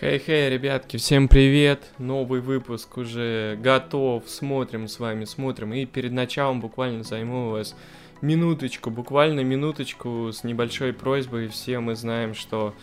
[0.00, 1.82] Хей-хей, ребятки, всем привет!
[1.98, 5.74] Новый выпуск уже готов, смотрим с вами, смотрим.
[5.74, 7.76] И перед началом буквально займу вас
[8.22, 11.48] минуточку, буквально минуточку с небольшой просьбой.
[11.48, 12.74] Все мы знаем, что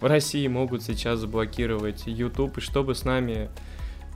[0.00, 3.50] в России могут сейчас заблокировать YouTube, и чтобы с нами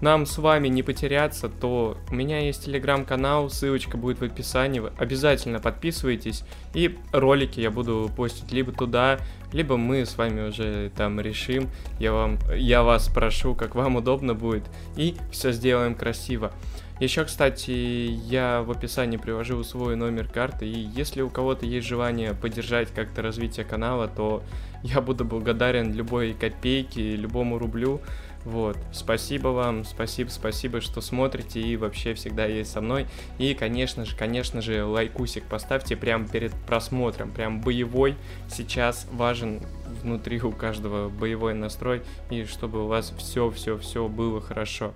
[0.00, 5.58] нам с вами не потеряться, то у меня есть телеграм-канал, ссылочка будет в описании, обязательно
[5.58, 6.44] подписывайтесь,
[6.74, 9.18] и ролики я буду постить либо туда,
[9.52, 14.34] либо мы с вами уже там решим, я, вам, я вас прошу, как вам удобно
[14.34, 14.64] будет,
[14.96, 16.52] и все сделаем красиво.
[17.00, 22.34] Еще, кстати, я в описании привожу свой номер карты, и если у кого-то есть желание
[22.34, 24.42] поддержать как-то развитие канала, то
[24.82, 28.00] я буду благодарен любой копейке, любому рублю,
[28.48, 33.06] вот, спасибо вам, спасибо, спасибо, что смотрите и вообще всегда есть со мной.
[33.36, 38.16] И, конечно же, конечно же, лайкусик поставьте прямо перед просмотром, прям боевой.
[38.50, 39.60] Сейчас важен
[40.02, 44.94] внутри у каждого боевой настрой, и чтобы у вас все-все-все было хорошо.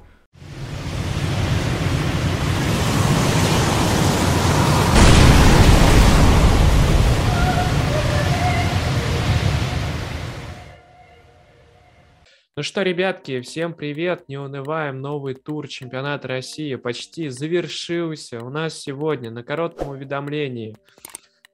[12.54, 18.44] Ну что, ребятки, всем привет, не унываем, новый тур чемпионата России почти завершился.
[18.44, 20.76] У нас сегодня на коротком уведомлении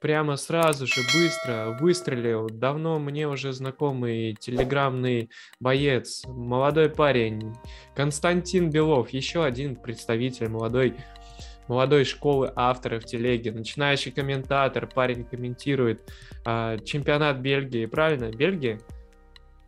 [0.00, 7.54] прямо сразу же быстро выстрелил давно мне уже знакомый телеграмный боец, молодой парень
[7.94, 10.96] Константин Белов, еще один представитель молодой
[11.68, 16.12] молодой школы авторов телеги, начинающий комментатор, парень комментирует
[16.44, 18.32] э, чемпионат Бельгии, правильно?
[18.32, 18.80] Бельгия?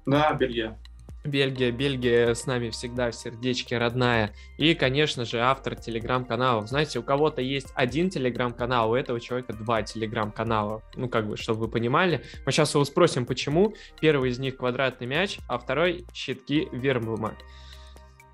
[0.07, 0.77] Да, Бельгия.
[1.25, 4.33] Бельгия, Бельгия с нами всегда в сердечке родная.
[4.57, 6.69] И, конечно же, автор телеграм-каналов.
[6.69, 10.83] Знаете, у кого-то есть один телеграм-канал, у этого человека два телеграм-канала.
[10.97, 12.23] Ну, как бы, чтобы вы понимали.
[12.47, 13.75] Мы сейчас его спросим, почему.
[14.01, 17.35] Первый из них квадратный мяч, а второй щитки Вермлума.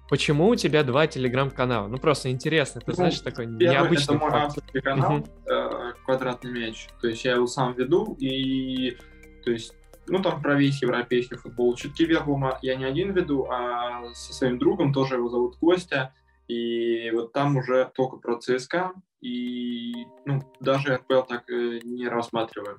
[0.09, 1.89] Почему у тебя два телеграм-канала?
[1.89, 2.81] Ну, просто интересно.
[2.81, 5.95] Ты ну, знаешь, такой необычный это мой авторский канал, uh-huh.
[6.05, 6.87] квадратный мяч.
[7.01, 8.97] То есть я его сам веду, и
[9.45, 9.75] то есть
[10.09, 11.75] ну, там про весь европейский футбол.
[11.75, 16.15] Чутки Вербума я не один веду, а со своим другом, тоже его зовут Костя,
[16.49, 22.79] и вот там уже только про ЦСКА, и, ну, даже РПЛ так э, не рассматриваем.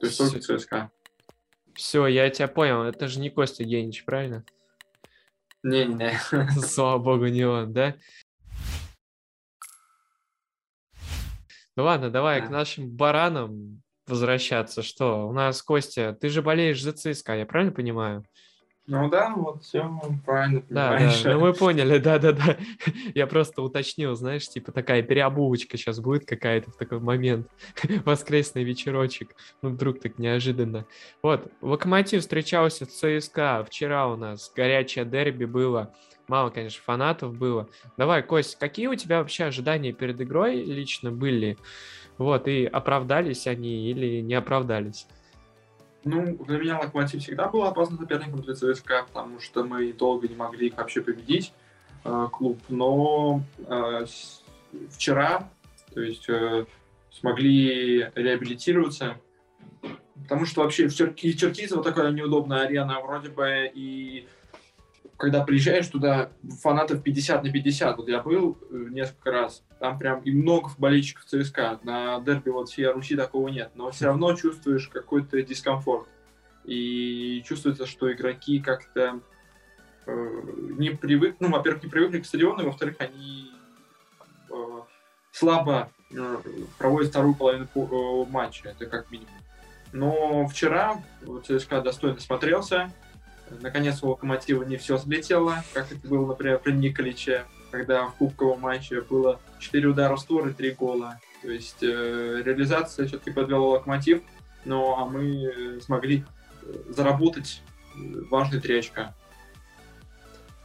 [0.00, 0.90] То есть только ЦСКА.
[1.74, 4.44] Все, я тебя понял, это же не Костя Генич, правильно?
[5.62, 6.18] Не-не-не.
[6.60, 7.96] Слава богу, не он, да?
[11.76, 12.46] Ну ладно, давай да.
[12.46, 14.82] к нашим баранам возвращаться.
[14.82, 18.24] Что, у нас, Костя, ты же болеешь за ЦСКА, я правильно понимаю?
[18.88, 19.90] Ну да, вот все
[20.24, 21.22] правильно понимаешь.
[21.22, 22.56] Да, да, ну мы поняли, да-да-да.
[23.14, 27.48] Я просто уточнил, знаешь, типа такая переобувочка сейчас будет какая-то в такой момент.
[28.04, 29.34] Воскресный вечерочек.
[29.60, 30.86] Ну вдруг так неожиданно.
[31.20, 33.64] Вот, Локомотив встречался с ЦСКА.
[33.66, 35.92] Вчера у нас горячее дерби было.
[36.28, 37.68] Мало, конечно, фанатов было.
[37.96, 41.56] Давай, Кость, какие у тебя вообще ожидания перед игрой лично были?
[42.18, 45.06] Вот, и оправдались они или не оправдались?
[46.04, 50.36] Ну, для меня Локомотив всегда был опасным соперником для ЦСКА, потому что мы долго не
[50.36, 51.52] могли их вообще победить,
[52.04, 52.60] э, клуб.
[52.68, 54.06] Но э,
[54.90, 55.50] вчера,
[55.92, 56.64] то есть, э,
[57.10, 59.16] смогли реабилитироваться,
[60.22, 64.28] потому что вообще в Черкизово такая неудобная арена, вроде бы и
[65.16, 66.30] когда приезжаешь туда,
[66.62, 67.96] фанатов 50 на 50.
[67.96, 71.80] Вот я был э, несколько раз, там прям и много болельщиков ЦСКА.
[71.82, 73.70] На дерби вот всей Руси такого нет.
[73.74, 76.06] Но все равно чувствуешь какой-то дискомфорт.
[76.64, 79.20] И чувствуется, что игроки как-то
[80.06, 80.40] э,
[80.78, 83.52] не привык, ну, во-первых, не привыкли к стадиону, во-вторых, они
[84.50, 84.54] э,
[85.30, 86.36] слабо э,
[86.78, 89.30] проводят вторую половину э, матча, это как минимум.
[89.92, 91.00] Но вчера
[91.44, 92.92] ЦСКА достойно смотрелся,
[93.60, 98.60] Наконец у Локомотива не все слетело, как это было, например, при Николиче, когда в кубковом
[98.60, 101.20] матче было 4 удара в створ и 3 гола.
[101.42, 104.22] То есть э, реализация все-таки подвела Локомотив,
[104.64, 106.24] но а мы смогли
[106.62, 107.62] э, заработать
[107.94, 107.98] э,
[108.30, 109.14] важные 3 очка.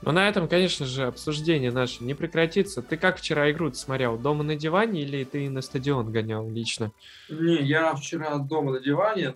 [0.01, 2.81] Но на этом, конечно же, обсуждение наше не прекратится.
[2.81, 4.18] Ты как вчера игру смотрел?
[4.18, 6.92] Дома на диване или ты на стадион гонял лично?
[7.30, 9.36] Не, я вчера дома на диване,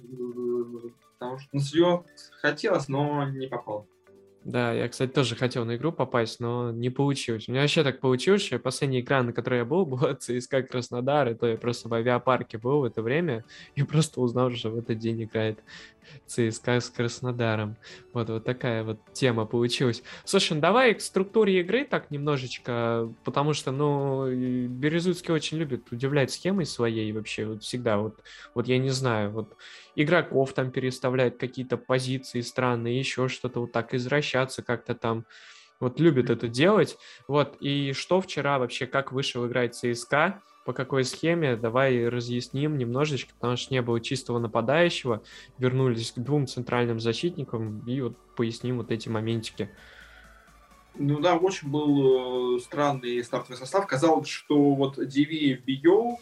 [1.17, 2.06] потому что на стадион
[2.41, 3.88] хотелось, но не попал.
[4.45, 7.47] Да, я, кстати, тоже хотел на игру попасть, но не получилось.
[7.47, 11.29] У меня вообще так получилось, что последняя игра, на которой я был, была ЦСКА Краснодар,
[11.29, 14.77] и то я просто в авиапарке был в это время, и просто узнал, что в
[14.77, 15.63] этот день играет
[16.25, 17.77] ЦСКА с Краснодаром.
[18.13, 20.03] Вот, вот такая вот тема получилась.
[20.23, 24.27] Слушай, ну давай к структуре игры так немножечко, потому что, ну,
[24.67, 28.21] Березуцкий очень любит удивлять схемой своей вообще, вот всегда, вот,
[28.53, 29.55] вот я не знаю, вот
[29.95, 35.25] игроков там переставляет какие-то позиции странные, еще что-то вот так извращаться как-то там.
[35.79, 36.97] Вот любит это делать.
[37.27, 43.33] Вот, и что вчера вообще, как вышел играть ЦСКА, по какой схеме, давай разъясним немножечко,
[43.35, 45.21] потому что не было чистого нападающего,
[45.59, 49.69] вернулись к двум центральным защитникам и вот поясним вот эти моментики.
[50.97, 53.85] Ну да, очень был э, странный стартовый состав.
[53.85, 56.17] Казалось, что вот Дивеев, Био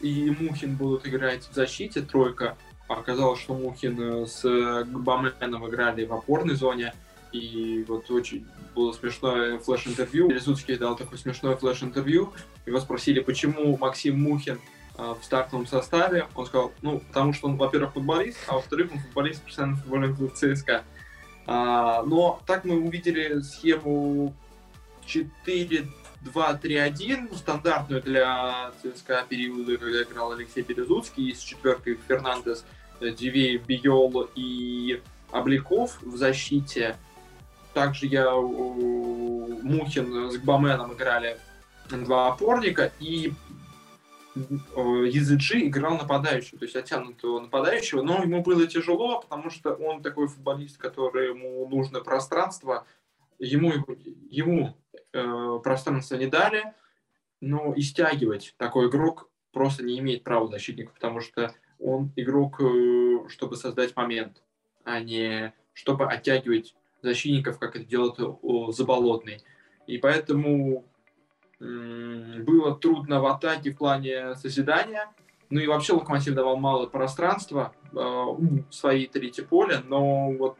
[0.00, 2.56] и Мухин будут играть в защите, тройка,
[2.88, 4.42] Оказалось, что Мухин э, с
[4.84, 6.94] Гбаменом играли в опорной зоне,
[7.32, 10.28] и вот очень было смешное флеш-интервью.
[10.28, 12.34] Березуцкий дал такое смешное флеш-интервью.
[12.66, 14.60] Его спросили, почему Максим Мухин
[14.96, 16.26] э, в стартовом составе.
[16.34, 20.34] Он сказал, ну, потому что он, во-первых, футболист, а во-вторых, он футболист профессионального футбольного клуба
[20.34, 20.84] ЦСКА.
[21.46, 24.34] А, но так мы увидели схему
[25.06, 32.64] 4-2-3-1, стандартную для ЦСКА периода, когда играл Алексей Березуцкий, с четверкой Фернандес–
[33.00, 35.00] Дивей, Биол и
[35.30, 36.96] Обликов в защите.
[37.78, 41.38] Также я Мухин с Гбаменом играли
[41.88, 43.32] два опорника, и
[44.34, 50.26] Языджи играл нападающего, то есть оттянутого нападающего, но ему было тяжело, потому что он такой
[50.26, 52.84] футболист, который ему нужно пространство,
[53.38, 53.72] ему,
[54.28, 54.76] ему
[55.12, 56.74] э, пространство не дали,
[57.40, 63.28] но и стягивать такой игрок просто не имеет права защитник, потому что он игрок, э,
[63.28, 64.42] чтобы создать момент,
[64.82, 68.16] а не чтобы оттягивать защитников, как это делает
[68.74, 69.42] Заболотный.
[69.86, 70.84] И поэтому
[71.60, 75.12] было трудно в атаке в плане созидания.
[75.50, 80.58] Ну и вообще Локомотив давал мало пространства э, в своей трети поля, но вот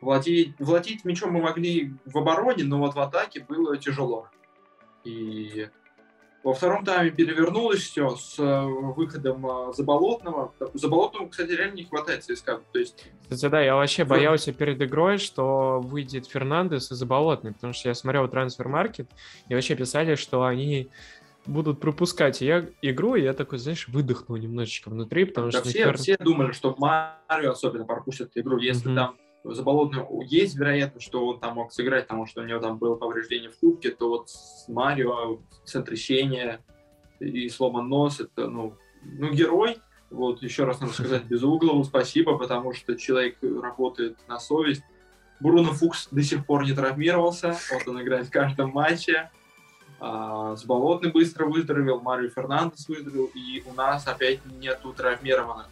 [0.00, 4.28] владеть, владеть мячом мы могли в обороне, но вот в атаке было тяжело.
[5.04, 5.68] И
[6.44, 10.54] во втором тайме перевернулось все с э, выходом э, Заболотного.
[10.74, 12.60] Заболотного, кстати, реально не хватает ЦСКА.
[12.72, 13.06] То есть...
[13.22, 17.94] Кстати, да, я вообще боялся перед игрой, что выйдет Фернандес и Заболотный, потому что я
[17.94, 19.10] смотрел трансфер-маркет,
[19.48, 20.90] и вообще писали, что они
[21.46, 25.68] будут пропускать я игру, и я такой, знаешь, выдохнул немножечко внутри, потому да что...
[25.68, 25.96] Все, Фер...
[25.96, 28.94] все думали, что Марио особенно пропустит игру, если mm-hmm.
[28.94, 29.16] там
[29.54, 33.50] Заболотный есть вероятность, что он там мог сыграть, потому что у него там было повреждение
[33.50, 36.60] в кубке, то вот с Марио сотрясение
[37.20, 39.78] и сломан нос, это, ну, ну, герой.
[40.10, 44.82] Вот, еще раз надо сказать Безуглову спасибо, потому что человек работает на совесть.
[45.40, 49.30] Бруно Фукс до сих пор не травмировался, вот он играет в каждом матче.
[50.00, 55.68] А, с Болотный быстро выздоровел, Марио Фернандес выздоровел, и у нас опять нету травмированных.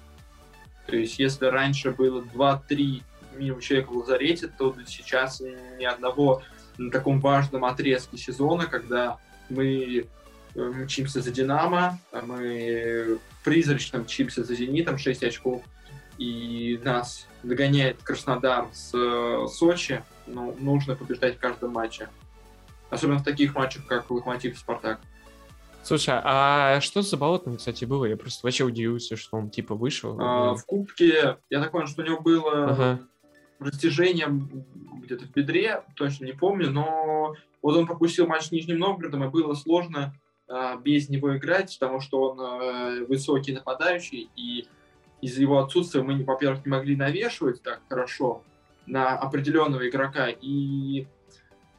[0.87, 3.03] То есть, если раньше было 2-3
[3.37, 6.43] минимум человек в лазарете, то сейчас ни одного
[6.79, 9.19] на таком важном отрезке сезона, когда
[9.49, 10.07] мы
[10.55, 15.63] э, мчимся за Динамо, а мы призрачно мчимся за Зенитом 6 очков,
[16.19, 22.09] и нас догоняет Краснодар с э, Сочи, ну, нужно побеждать в каждом матче.
[22.91, 25.01] Особенно в таких матчах, как Локомотив и Спартак.
[25.83, 28.07] Слушай, а что с Заболотным, кстати, было?
[28.07, 30.19] Я просто вообще удивился, что он типа вышел.
[30.21, 33.01] А, в Кубке, я так понял, что у него было ага
[33.59, 34.65] растяжением
[35.03, 39.29] где-то в бедре, точно не помню, но вот он пропустил матч с Нижним Новгородом, и
[39.29, 40.15] было сложно
[40.49, 44.67] э, без него играть, потому что он э, высокий нападающий, и
[45.21, 48.43] из-за его отсутствия мы, во-первых, не могли навешивать так хорошо
[48.87, 51.07] на определенного игрока, и,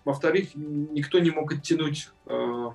[0.03, 2.72] во-вторых, никто не мог оттянуть э,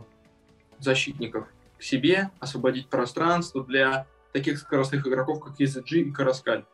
[0.79, 1.47] защитников
[1.79, 6.65] к себе, освободить пространство для таких скоростных игроков, как EZG и Караскаль.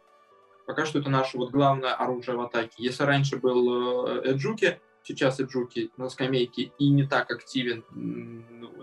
[0.69, 2.75] Пока что это наше вот главное оружие в атаке.
[2.77, 7.85] Если раньше был э, Эджуки, сейчас Эджуки на скамейке и не так активен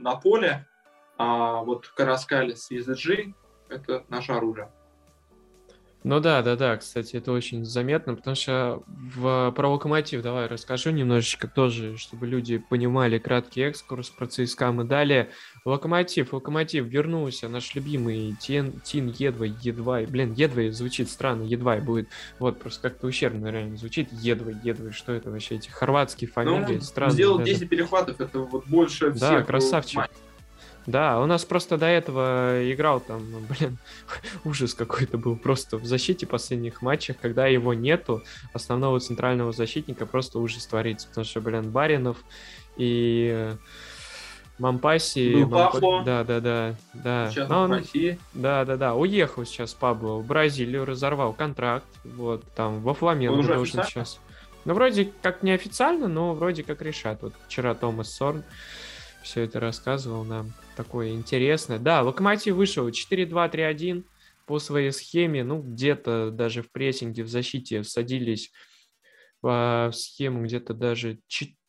[0.02, 0.68] на поле,
[1.20, 3.36] а вот Караскали с EZG—
[3.70, 4.72] это наше оружие.
[6.06, 10.92] Ну да, да, да, кстати, это очень заметно, потому что в, про локомотив давай расскажу
[10.92, 15.32] немножечко тоже, чтобы люди понимали краткий экскурс про ЦСКА мы далее.
[15.66, 22.08] Локомотив, локомотив вернулся, наш любимый Тин, Тин Едвай, Едвай, блин, Едвай звучит странно, Едвай будет,
[22.38, 26.82] вот, просто как-то ущербно реально звучит, Едвай, Едвай, что это вообще, эти хорватские фамилии, ну,
[26.82, 27.14] странно.
[27.14, 27.52] сделал даже.
[27.52, 29.20] 10 перехватов, это вот больше всех.
[29.20, 30.02] Да, красавчик.
[30.86, 33.78] Да, у нас просто до этого играл там, блин,
[34.46, 38.24] ужас какой-то был просто в защите последних матчах, когда его нету,
[38.54, 42.18] основного центрального защитника, просто ужас творится, потому что, блин, Баринов
[42.78, 43.56] и
[44.60, 45.34] Мампаси.
[45.44, 46.04] Был Пабло.
[46.04, 46.76] Да, да, да.
[46.94, 47.30] да.
[47.32, 48.20] Сейчас Но в он- России.
[48.34, 48.94] Да, да, да.
[48.96, 51.86] Уехал сейчас Пабло в Бразилию, разорвал контракт.
[52.04, 53.90] Вот, там, во Фламенго должен официально?
[53.90, 54.20] сейчас.
[54.64, 57.22] Ну, вроде как неофициально, но вроде как решат.
[57.22, 58.44] Вот вчера Томас Сорн
[59.26, 60.54] все это рассказывал нам.
[60.78, 61.80] Такое интересное.
[61.80, 64.06] Да, Локомотив вышел 4-2-3-1
[64.46, 65.44] по своей схеме.
[65.44, 68.52] Ну, где-то даже в прессинге, в защите садились
[69.42, 71.20] по схему где-то даже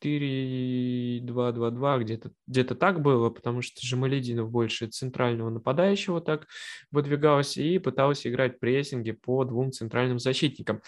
[0.05, 6.47] 4-2-2-2, где-то где так было, потому что Жамалединов больше центрального нападающего так
[6.91, 10.83] выдвигался и пытался играть в прессинге по двум центральным защитникам.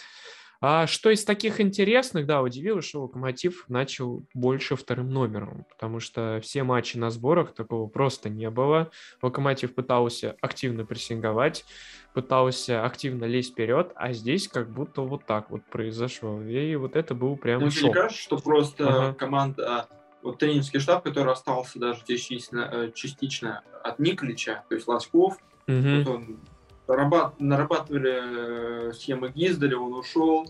[0.60, 6.40] А что из таких интересных, да, удивило, что Локомотив начал больше вторым номером, потому что
[6.42, 8.90] все матчи на сборах такого просто не было.
[9.22, 11.64] Локомотив пытался активно прессинговать,
[12.12, 16.42] пытался активно лезть вперед, а здесь как будто вот так вот произошло.
[16.42, 17.92] И вот это был прямо Ну, шок.
[17.92, 19.16] кажется, что просто Ага.
[19.16, 19.88] команда,
[20.22, 25.38] вот тренерский штаб, который остался даже частично, э, частично от Николича, то есть Лосков,
[25.68, 26.04] Мгм.
[26.04, 26.40] вот он
[26.88, 30.48] нарабат- нарабатывали э, схемы Гиздаля, он ушел.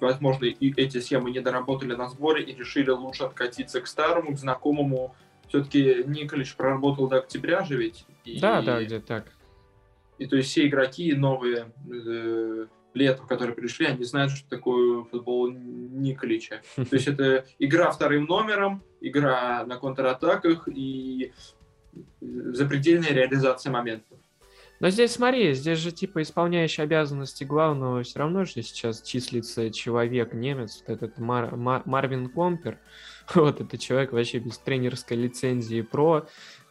[0.00, 4.38] Возможно, и эти схемы не доработали на сборе и решили лучше откатиться к старому, к
[4.38, 5.14] знакомому.
[5.48, 8.06] Все-таки Николич проработал до октября же ведь.
[8.24, 9.26] И, Да, да, где так.
[10.18, 15.50] И то есть все игроки новые э, летом, которые пришли, они знают, что такое футбол
[15.50, 16.62] Николича.
[16.76, 21.32] То есть это игра вторым номером, игра на контратаках и
[22.20, 24.18] запредельная реализация моментов.
[24.84, 30.34] Но здесь смотри, здесь же типа исполняющий обязанности главного все равно же сейчас числится человек,
[30.34, 32.76] немец, вот этот Мар- Мар- Марвин Компер,
[33.34, 36.26] вот это человек вообще без тренерской лицензии про,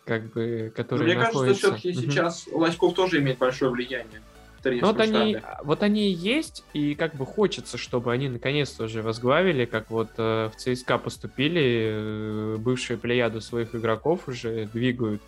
[0.05, 1.75] как бы, Но который мне кажется, находится...
[1.75, 2.11] все-таки Мгм.
[2.11, 4.21] сейчас Лоськов тоже имеет большое влияние
[4.63, 9.01] Ну, вот они, вот они и есть, и как бы хочется, чтобы они наконец-то уже
[9.01, 15.23] возглавили, как вот э, в ЦСКА поступили, э, бывшие плеяду своих игроков уже двигают,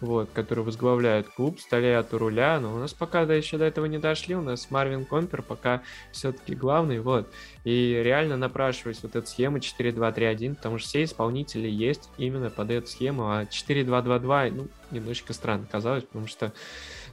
[0.00, 3.86] вот, которые возглавляют клуб, стоят у руля, но у нас пока да, еще до этого
[3.86, 7.28] не дошли, у нас Марвин Компер пока все-таки главный, вот,
[7.64, 12.86] и реально напрашиваюсь вот эта схема 4-2-3-1, потому что все исполнители есть именно под эту
[12.88, 16.52] схему, а 4-2-2-2, ну, немножечко странно казалось, потому что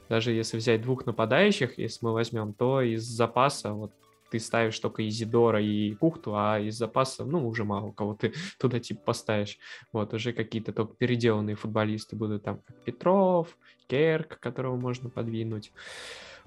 [0.10, 3.92] даже если взять двух нападающих, если мы возьмем, то из запаса вот
[4.34, 8.80] ты ставишь только Изидора и Кухту, а из запаса, ну, уже мало кого ты туда
[8.80, 9.60] типа поставишь.
[9.92, 13.56] Вот, уже какие-то только переделанные футболисты будут там, как Петров,
[13.88, 15.72] Керк, которого можно подвинуть.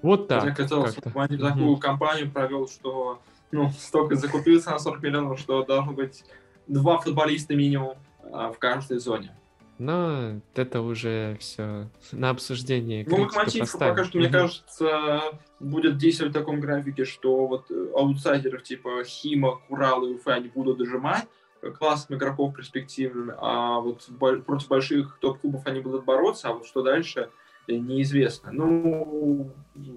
[0.01, 0.57] Вот так.
[0.57, 0.79] как-то.
[0.79, 1.49] Локомотив Мгм.
[1.49, 6.25] такую компанию провел, что ну, столько закупился на 40 миллионов, что должно быть
[6.67, 7.95] два футболиста минимум
[8.33, 9.33] а, в каждой зоне.
[9.79, 13.05] Но это уже все на обсуждение.
[13.07, 13.95] Ну, поставим.
[13.95, 15.21] пока что, мне кажется,
[15.59, 20.47] будет действовать в таком графике, что вот э, аутсайдеров типа Хима, Курал и Уфа они
[20.47, 21.27] будут дожимать,
[21.61, 24.07] э, классных игроков перспективными, а вот
[24.45, 27.29] против больших топ-клубов они будут бороться, а вот что дальше,
[27.67, 28.51] э, неизвестно.
[28.51, 29.51] Ну,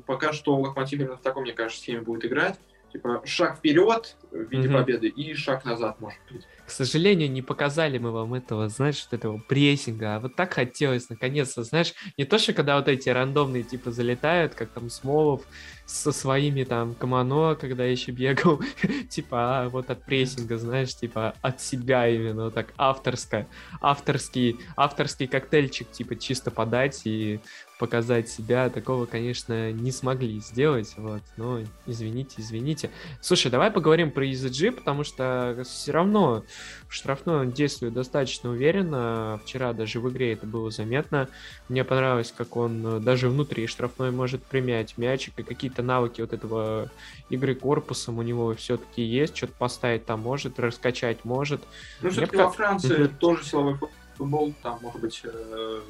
[0.06, 2.58] пока что Локомотив именно в таком, мне кажется, схеме будет играть.
[2.92, 4.78] Типа шаг вперед в виде Мгм.
[4.78, 6.46] победы и шаг назад, может быть.
[6.70, 10.14] К сожалению, не показали мы вам этого, знаешь, вот этого прессинга.
[10.14, 14.54] А вот так хотелось, наконец-то, знаешь, не то, что когда вот эти рандомные типа залетают,
[14.54, 15.42] как там Смолов
[15.84, 18.60] со своими там Камано, когда еще бегал,
[19.10, 23.48] типа, а вот от прессинга, знаешь, типа от себя именно, вот так авторское,
[23.80, 27.40] авторский, авторский коктейльчик, типа чисто подать и
[27.80, 32.90] показать себя, такого, конечно, не смогли сделать, вот, но извините, извините.
[33.22, 36.44] Слушай, давай поговорим про EZG, потому что все равно
[36.90, 39.40] штрафной он действует достаточно уверенно.
[39.42, 41.30] Вчера даже в игре это было заметно.
[41.70, 46.90] Мне понравилось, как он даже внутри штрафной может примять мячик, и какие-то навыки вот этого
[47.30, 49.38] игры корпусом у него все-таки есть.
[49.38, 51.62] Что-то поставить там может, раскачать может.
[52.02, 53.78] Ну, все-таки во Франции тоже силовой
[54.18, 55.80] футбол, там, может быть, э,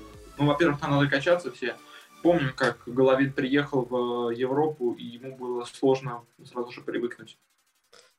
[0.41, 1.77] ну, во-первых, там надо качаться все.
[2.23, 7.39] Помним, как Головин приехал в Европу, и ему было сложно сразу же привыкнуть.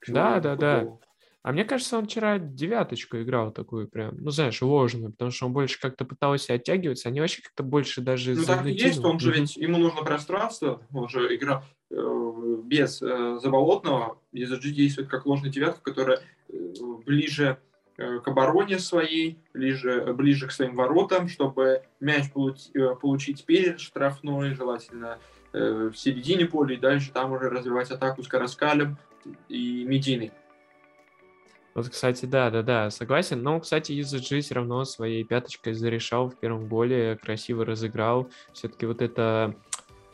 [0.08, 0.98] Да, да, да.
[1.44, 5.54] А мне кажется, он вчера девяточку играл такую прям, ну, знаешь, ложную, потому что он
[5.54, 9.32] больше как-то пытался оттягиваться, они вообще как-то больше даже Ну, так и есть, он же
[9.32, 15.50] ведь, ему нужно пространство, он же играл э, без э, Заболотного, ESG действует как ложная
[15.50, 16.54] девятка, которая э,
[17.08, 17.71] ближе э,
[18.24, 24.54] к обороне своей, ближе, ближе к своим воротам, чтобы мяч получ- э, получить перед штрафной,
[24.54, 25.20] желательно
[25.54, 28.98] э, в середине поля, и дальше там уже развивать атаку с Караскалем
[29.50, 30.32] и Мединой.
[31.74, 33.42] Вот, кстати, да, да, да, согласен.
[33.44, 38.30] Но, кстати, EZG все равно своей пяточкой зарешал в первом голе, красиво разыграл.
[38.52, 39.56] Все-таки вот это,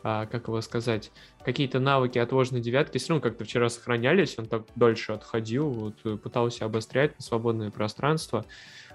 [0.04, 1.10] а, как его сказать,
[1.44, 4.38] какие-то навыки отложенной девятки все равно как-то вчера сохранялись.
[4.38, 8.44] Он так дольше отходил, вот, э, пытался обострять на свободное пространство.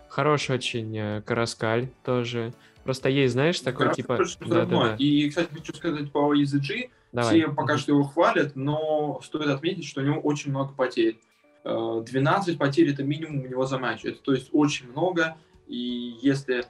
[0.07, 2.53] Хороший очень э, Караскаль тоже.
[2.86, 4.17] Просто есть, знаешь, такой Хорошо, типа...
[4.48, 4.95] Да, да, да.
[4.98, 6.89] И, кстати, хочу сказать по EZG.
[7.12, 7.41] Давай.
[7.41, 11.19] Все пока что его хвалят, но стоит отметить, что у него очень много потерь.
[11.65, 14.05] 12 э, потерь это минимум у него за матч.
[14.05, 15.36] Это то есть очень много.
[15.67, 16.65] И если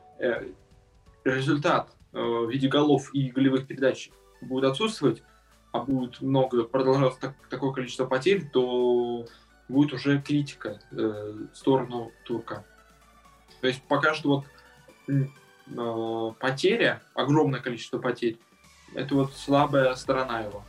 [1.23, 4.11] результат в виде голов и голевых передач
[4.43, 5.23] будет отсутствовать,
[5.71, 9.25] а будет много продолжаться так, такое количество потерь, то
[9.67, 10.95] будет уже критика э,
[11.51, 12.65] в сторону турка.
[13.61, 14.45] То есть пока что вот
[15.07, 18.37] э, потеря, огромное количество потерь,
[18.93, 20.63] это вот слабая сторона его.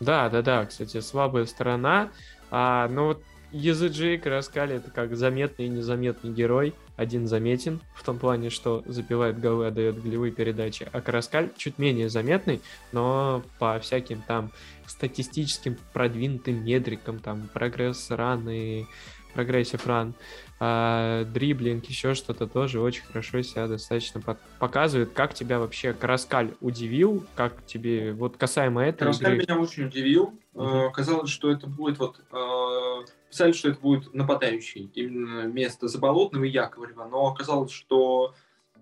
[0.00, 2.10] Да, да, да, кстати, слабая сторона.
[2.50, 6.74] А, ну вот EZG Караскали это как заметный и незаметный герой.
[6.96, 12.08] Один заметен в том плане, что забивает голы, отдает голевые передачи, а Караскаль чуть менее
[12.08, 12.60] заметный,
[12.92, 14.52] но по всяким там
[14.86, 18.86] статистическим продвинутым метрикам, там progress run
[19.34, 20.14] ы, progressive run,
[20.60, 24.38] а, дриблинг, еще что-то тоже очень хорошо себя достаточно под...
[24.58, 25.12] показывает.
[25.12, 27.26] Как тебя вообще Караскаль удивил?
[27.34, 29.46] Как тебе, вот касаемо этого Караскаль игры...
[29.46, 30.34] меня очень удивил.
[30.54, 30.92] Uh-huh.
[30.92, 32.20] Казалось, что это будет вот...
[32.30, 38.34] Э, писали, что это будет нападающий, именно место Заболотного и Яковлева, но оказалось, что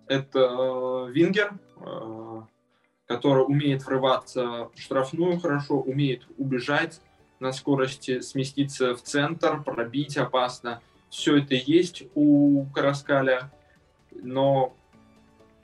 [0.07, 1.55] это э, Вингер,
[3.07, 7.01] который умеет врываться в штрафную хорошо, умеет убежать,
[7.41, 10.81] на скорости сместиться в центр, пробить опасно.
[11.09, 13.51] Все это есть у Караскаля,
[14.13, 14.77] но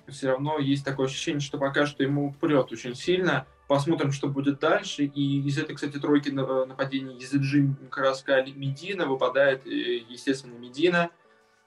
[0.09, 3.47] все равно есть такое ощущение, что пока что ему прет очень сильно.
[3.69, 5.05] Посмотрим, что будет дальше.
[5.05, 11.11] И из этой, кстати, тройки нападений Езиджи, Караскаль, Медина выпадает, э, естественно, Медина.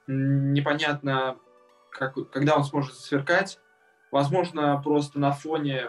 [0.06, 1.36] Непонятно,
[1.90, 3.58] как, когда он сможет сверкать.
[4.10, 5.86] Возможно, просто на фоне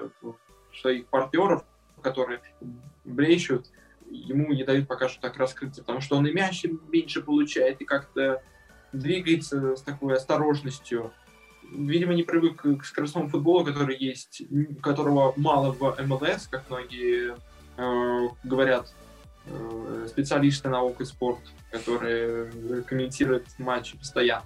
[0.79, 1.63] своих партнеров,
[2.01, 2.41] которые
[3.03, 3.67] блещут,
[4.11, 7.85] ему не дают пока что так раскрыться, потому что он и мяч меньше получает, и
[7.85, 8.41] как-то
[8.91, 11.11] двигается с такой осторожностью.
[11.71, 14.43] Видимо, не привык к скоростному футболу, который есть,
[14.81, 17.35] которого мало в МЛС, как многие
[17.77, 18.93] э, говорят
[19.45, 21.39] э, специалисты наук и спорт,
[21.71, 24.45] которые комментируют матчи постоянно.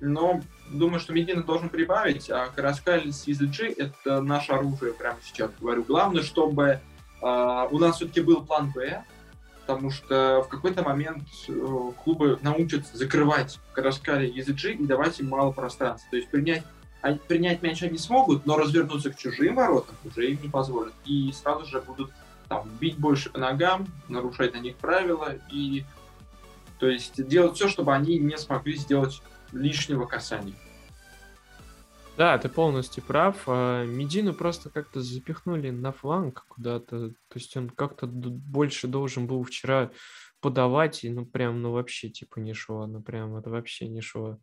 [0.00, 0.40] Но
[0.70, 5.84] думаю, что Медина должен прибавить, а Караскаль с EZG— это наше оружие прямо сейчас, говорю.
[5.84, 6.80] Главное, чтобы
[7.22, 9.02] Uh, у нас все-таки был план Б,
[9.60, 15.28] потому что в какой-то момент uh, клубы научатся закрывать Караскали и EZG и давать им
[15.28, 16.08] мало пространства.
[16.10, 16.62] То есть принять,
[17.00, 20.92] они, принять мяч они смогут, но развернуться к чужим воротам уже им не позволят.
[21.04, 22.10] И сразу же будут
[22.48, 25.84] там, бить больше по ногам, нарушать на них правила и
[26.78, 30.54] то есть делать все, чтобы они не смогли сделать лишнего касания.
[32.16, 33.42] Да, ты полностью прав.
[33.46, 37.10] А, Медину просто как-то запихнули на фланг куда-то.
[37.10, 39.90] То есть он как-то больше должен был вчера
[40.40, 44.38] подавать, и ну прям, ну вообще типа не шло, ну прям это вообще не шло.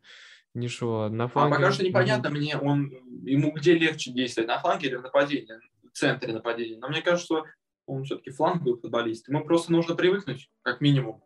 [0.52, 1.08] Не шло.
[1.08, 1.54] На фланге...
[1.54, 2.92] А пока что непонятно мне, он,
[3.24, 6.78] ему где легче действовать, на фланге или в нападении, в центре нападения.
[6.78, 7.44] Но мне кажется, что
[7.86, 9.28] он все-таки фланговый футболист.
[9.28, 11.22] Ему просто нужно привыкнуть, как минимум.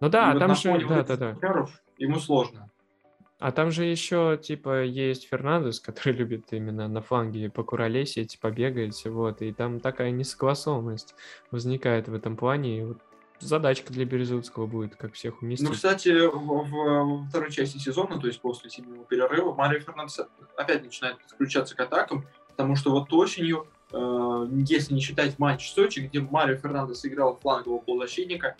[0.00, 1.66] Ну да, и вот там же, да, да, да.
[1.98, 2.70] Ему сложно.
[3.42, 9.42] А там же еще, типа, есть Фернандес, который любит именно на фланге покуролесить, побегать, вот,
[9.42, 11.16] и там такая несогласованность
[11.50, 12.98] возникает в этом плане, и вот
[13.40, 15.66] задачка для Березутского будет, как всех уместить.
[15.66, 20.20] Ну, кстати, в, второй части сезона, то есть после зимнего перерыва, Марио Фернандес
[20.56, 25.74] опять начинает подключаться к атакам, потому что вот осенью, э, если не считать матч в
[25.74, 28.56] Сочи, где Марио Фернандес играл флангового полузащитника,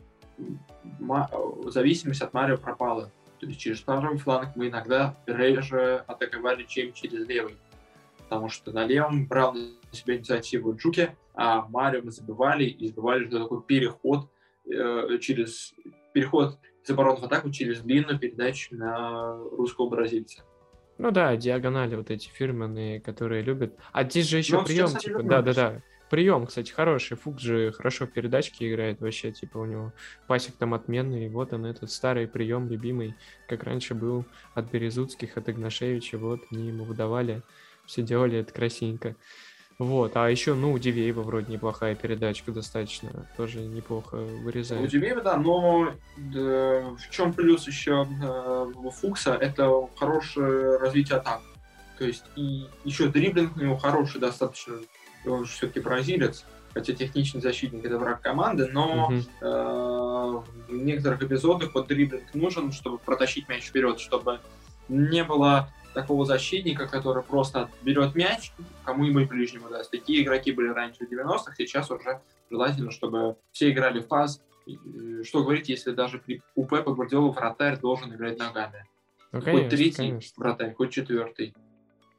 [1.66, 3.12] зависимость от Марио пропала.
[3.42, 7.56] То есть через второй фланг мы иногда реже атаковали, чем через левый.
[8.18, 13.26] Потому что на левом брал на себя инициативу Джуки, а Марио мы забивали и забивали
[13.26, 14.30] что такой переход
[14.64, 15.74] э, через
[16.12, 20.44] переход из обороны в атаку через длинную передачу на русского бразильца.
[20.98, 23.76] Ну да, диагонали вот эти фирменные, которые любят.
[23.90, 25.82] А здесь же еще прием, типа, да-да-да.
[26.12, 27.16] Прием, кстати, хороший.
[27.16, 29.94] Фук же хорошо в передачке играет вообще, типа у него
[30.26, 31.30] пасек там отменный.
[31.30, 33.14] Вот он, этот старый прием, любимый,
[33.48, 36.18] как раньше был от Березутских, от Игнашевича.
[36.18, 37.40] Вот, они ему выдавали,
[37.86, 39.16] все делали это красивенько.
[39.78, 44.84] Вот, а еще, ну, у Дивеева вроде неплохая передачка достаточно, тоже неплохо вырезает.
[44.84, 51.40] У Дивеева, да, но да, в чем плюс еще э, Фукса, это хорошее развитие атак.
[51.98, 54.74] То есть и еще дриблинг у него хороший достаточно
[55.26, 59.14] он все-таки бразилец, хотя техничный защитник это враг команды, но угу.
[59.40, 64.40] э, в некоторых эпизодах вот дриблинг нужен, чтобы протащить мяч вперед, чтобы
[64.88, 68.52] не было такого защитника, который просто берет мяч,
[68.84, 69.90] кому-нибудь ближнему даст.
[69.90, 74.42] Такие игроки были раньше в 90-х, сейчас уже желательно, чтобы все играли в пас.
[75.24, 78.86] Что говорить, если даже при, у Пепа Гвардиола вратарь должен играть ногами.
[79.32, 80.34] Ну, конечно, хоть третий конечно.
[80.36, 81.54] вратарь, хоть четвертый.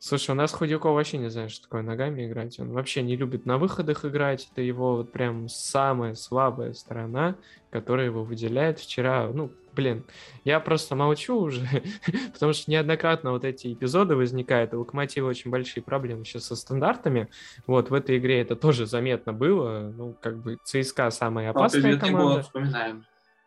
[0.06, 2.60] Слушай, у нас Худяков вообще не знает, что такое ногами играть.
[2.60, 4.50] Он вообще не любит на выходах играть.
[4.52, 7.38] Это его вот прям самая слабая сторона,
[7.70, 8.80] которая его выделяет.
[8.80, 10.04] Вчера, ну, блин,
[10.44, 11.66] я просто молчу уже,
[12.34, 14.74] потому что неоднократно вот эти эпизоды возникают.
[14.74, 17.30] У Локомотива очень большие проблемы сейчас со стандартами.
[17.66, 19.94] Вот, в этой игре это тоже заметно было.
[19.96, 22.42] Ну, как бы ЦСКА самая опасная команда.
[22.42, 23.06] вспоминаем.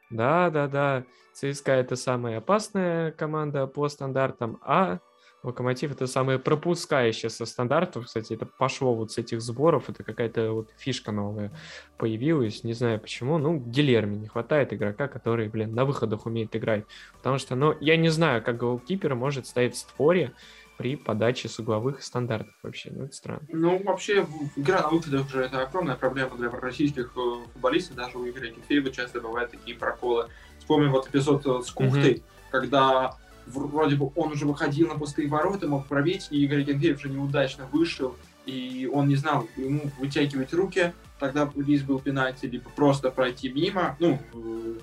[0.08, 1.04] Да, да, да.
[1.34, 5.00] ЦСКА это самая опасная команда по стандартам, а
[5.46, 8.06] Локомотив это самое пропускающее со стандартов.
[8.06, 9.88] Кстати, это пошло вот с этих сборов.
[9.88, 11.52] Это какая-то вот фишка новая
[11.98, 12.64] появилась.
[12.64, 13.38] Не знаю почему.
[13.38, 16.84] Ну, Гилерми не хватает игрока, который, блин, на выходах умеет играть.
[17.18, 20.32] Потому что, ну, я не знаю, как голкипер может стоять в створе
[20.78, 22.90] при подаче с угловых стандартов вообще.
[22.92, 23.46] Ну, это странно.
[23.48, 27.94] Ну, вообще, игра на выходах же это огромная проблема для российских э, футболистов.
[27.94, 30.26] Даже у Игоря Кефеева часто бывают такие проколы.
[30.58, 32.50] Вспомним вот эпизод э, с Кухтой, mm-hmm.
[32.50, 37.08] когда вроде бы он уже выходил на пустые ворота, мог пробить, и Игорь Генгеев уже
[37.08, 43.10] неудачно вышел, и он не знал, ему вытягивать руки, тогда риск был пенальти, либо просто
[43.10, 44.78] пройти мимо, ну, э,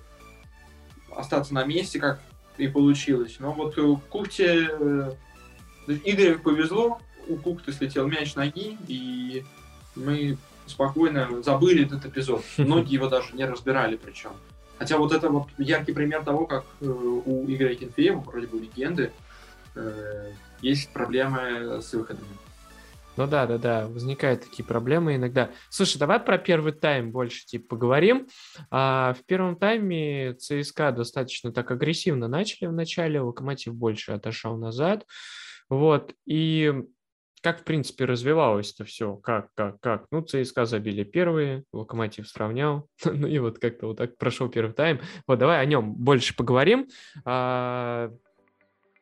[1.15, 2.19] остаться на месте, как
[2.57, 3.37] и получилось.
[3.39, 5.11] Но вот у Кухте, э,
[5.87, 9.43] Игорю повезло, у Кухты слетел мяч ноги, и
[9.95, 12.43] мы спокойно забыли этот эпизод.
[12.57, 14.31] Многие его даже не разбирали причем.
[14.77, 19.11] Хотя вот это вот яркий пример того, как э, у Игоря Кенфеева, вроде бы легенды,
[19.75, 20.31] э,
[20.61, 22.27] есть проблемы с выходами.
[23.15, 25.51] Ну да, да, да, возникают такие проблемы иногда.
[25.69, 28.27] Слушай, давай про первый тайм больше типа поговорим.
[28.71, 35.05] А, в первом тайме ЦСКА достаточно так агрессивно начали в начале, Локомотив больше отошел назад.
[35.69, 36.73] Вот, и
[37.43, 39.17] как, в принципе, развивалось это все?
[39.17, 40.05] Как, как, как?
[40.11, 42.87] Ну, ЦСКА забили первые, Локомотив сравнял.
[43.03, 45.01] ну и вот как-то вот так прошел первый тайм.
[45.27, 46.87] Вот давай о нем больше поговорим.
[47.25, 48.09] А,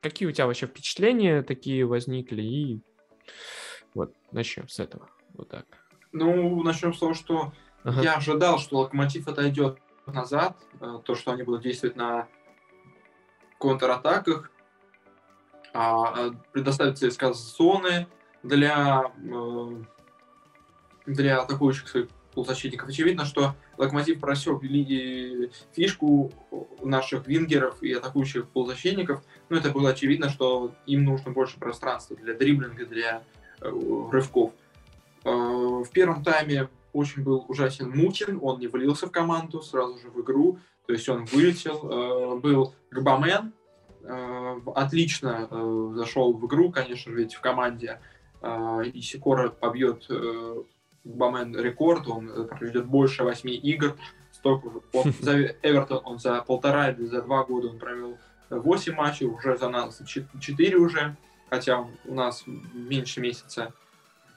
[0.01, 2.41] какие у тебя вообще впечатления такие возникли?
[2.41, 2.82] И
[3.93, 5.08] вот начнем с этого.
[5.36, 5.65] Вот так.
[6.12, 8.01] Ну, начнем с того, что ага.
[8.01, 9.77] я ожидал, что Локомотив отойдет
[10.08, 12.27] назад, э, то, что они будут действовать на
[13.60, 14.51] контратаках,
[15.75, 18.08] а, э, предоставить ЦСКА зоны,
[18.43, 19.84] для, э,
[21.06, 22.89] для атакующих своих полузащитников.
[22.89, 24.62] Очевидно, что Локомотив просек
[25.73, 26.32] фишку
[26.82, 29.23] наших вингеров и атакующих полузащитников.
[29.49, 33.23] Но это было очевидно, что им нужно больше пространства для дриблинга, для
[33.60, 33.69] э,
[34.12, 34.54] рывков.
[35.23, 40.10] Э, в первом тайме очень был ужасен Мутин, он не влился в команду сразу же
[40.10, 42.39] в игру, то есть он вылетел.
[42.39, 43.54] Был Габамен,
[44.75, 45.47] отлично
[45.95, 48.01] зашел в игру, конечно же, ведь в команде
[48.41, 50.63] а, и Сикора побьет э,
[51.04, 53.95] Бамен рекорд, он э, проведет больше восьми игр.
[54.32, 58.17] Столько, он, за Эвертон он за полтора или за два года он провел
[58.49, 61.15] 8 матчей, уже за нас 4 уже,
[61.49, 63.73] хотя у нас меньше месяца.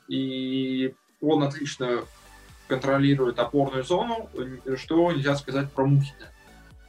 [0.07, 2.05] И он отлично
[2.69, 4.31] контролирует опорную зону,
[4.77, 6.31] что нельзя сказать про Мухина.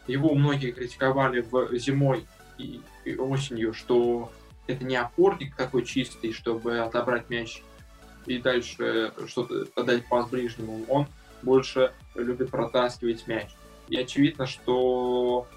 [0.08, 2.82] Его многие критиковали в зимой и
[3.18, 4.32] осенью, что
[4.68, 7.62] это не опорник такой чистый, чтобы отобрать мяч
[8.26, 10.86] и дальше что-то отдать пас ближнему.
[10.88, 11.08] Он
[11.42, 13.50] больше любит протаскивать мяч.
[13.88, 15.48] И очевидно, что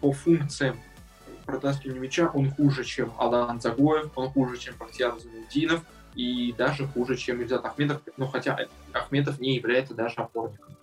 [0.00, 0.78] по функциям
[1.44, 5.82] протаскивания мяча он хуже, чем Алан Загоев, он хуже, чем Бахтияр Замудинов,
[6.14, 8.58] и даже хуже, чем Ильзат Ахмедов, ну хотя
[8.92, 10.76] Ахмедов не является даже опорником.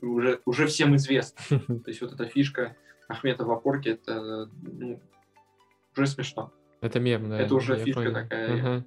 [0.00, 1.58] Уже, уже всем известно.
[1.66, 2.76] То есть вот эта фишка
[3.08, 5.00] Ахмета в опорке, это ну,
[5.98, 6.52] уже смешно.
[6.80, 7.40] Это мем, да.
[7.40, 8.14] Это уже фишка понял.
[8.14, 8.54] такая.
[8.54, 8.84] Ага.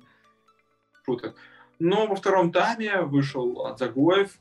[1.06, 1.36] Шуток.
[1.80, 4.38] Но во втором тайме вышел от Загоев.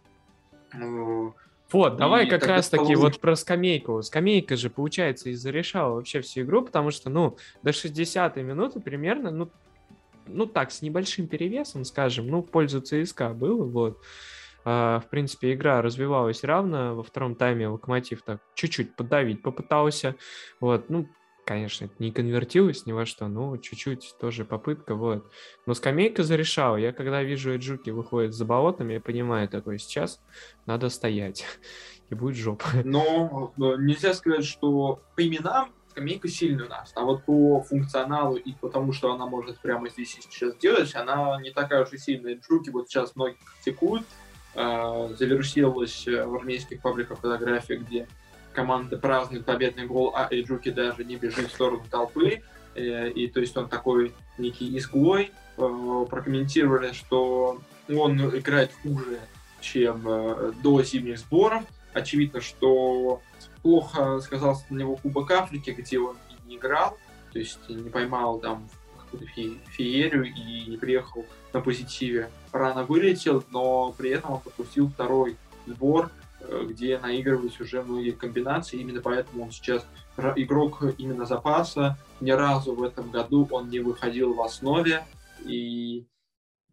[0.73, 1.31] Э,
[1.73, 4.03] вот, давай как раз таки вот про скамейку.
[4.03, 9.31] Скамейка же, получается, и зарешала вообще всю игру, потому что, ну, до 60-й минуты примерно,
[9.31, 9.51] ну,
[10.27, 14.03] ну так, с небольшим перевесом, скажем, ну, в пользу ЦСКА было, вот.
[14.65, 16.95] А, в принципе, игра развивалась равно.
[16.95, 20.17] Во втором тайме Локомотив так чуть-чуть подавить попытался.
[20.61, 21.09] Вот, ну,
[21.51, 25.29] конечно, это не конвертилось ни во что, но чуть-чуть тоже попытка, вот.
[25.67, 26.77] Но скамейка зарешала.
[26.77, 30.21] Я когда вижу Эджуки выходит за болотами, я понимаю такой, сейчас
[30.67, 31.45] надо стоять,
[32.09, 32.67] и будет жопа.
[32.85, 38.37] Но э, нельзя сказать, что по именам скамейка сильная у нас, а вот по функционалу
[38.37, 41.99] и потому, что она может прямо здесь и сейчас делать, она не такая уж и
[41.99, 42.37] сильная.
[42.37, 44.07] Джуки вот сейчас многие критикуют,
[44.55, 48.07] э, завирусировалась в армейских пабликах фотография, где
[48.53, 52.43] команда празднует победный гол, а Эджуки даже не бежит в сторону толпы.
[52.75, 55.33] Э, и то есть он такой некий изгой.
[55.57, 59.21] Э, прокомментировали, что он играет хуже,
[59.61, 61.65] чем э, до зимних сборов.
[61.93, 63.21] Очевидно, что
[63.63, 66.97] плохо сказался на него Кубок Африки, где он не играл,
[67.33, 69.27] то есть не поймал там какую-то
[69.71, 72.31] феерию и не приехал на позитиве.
[72.53, 75.37] Рано вылетел, но при этом он пропустил второй
[75.67, 76.11] сбор,
[76.69, 78.81] где наигрывались уже многие комбинации.
[78.81, 79.87] Именно поэтому он сейчас
[80.37, 81.97] игрок именно запаса.
[82.21, 85.05] Ни разу в этом году он не выходил в основе.
[85.45, 86.07] И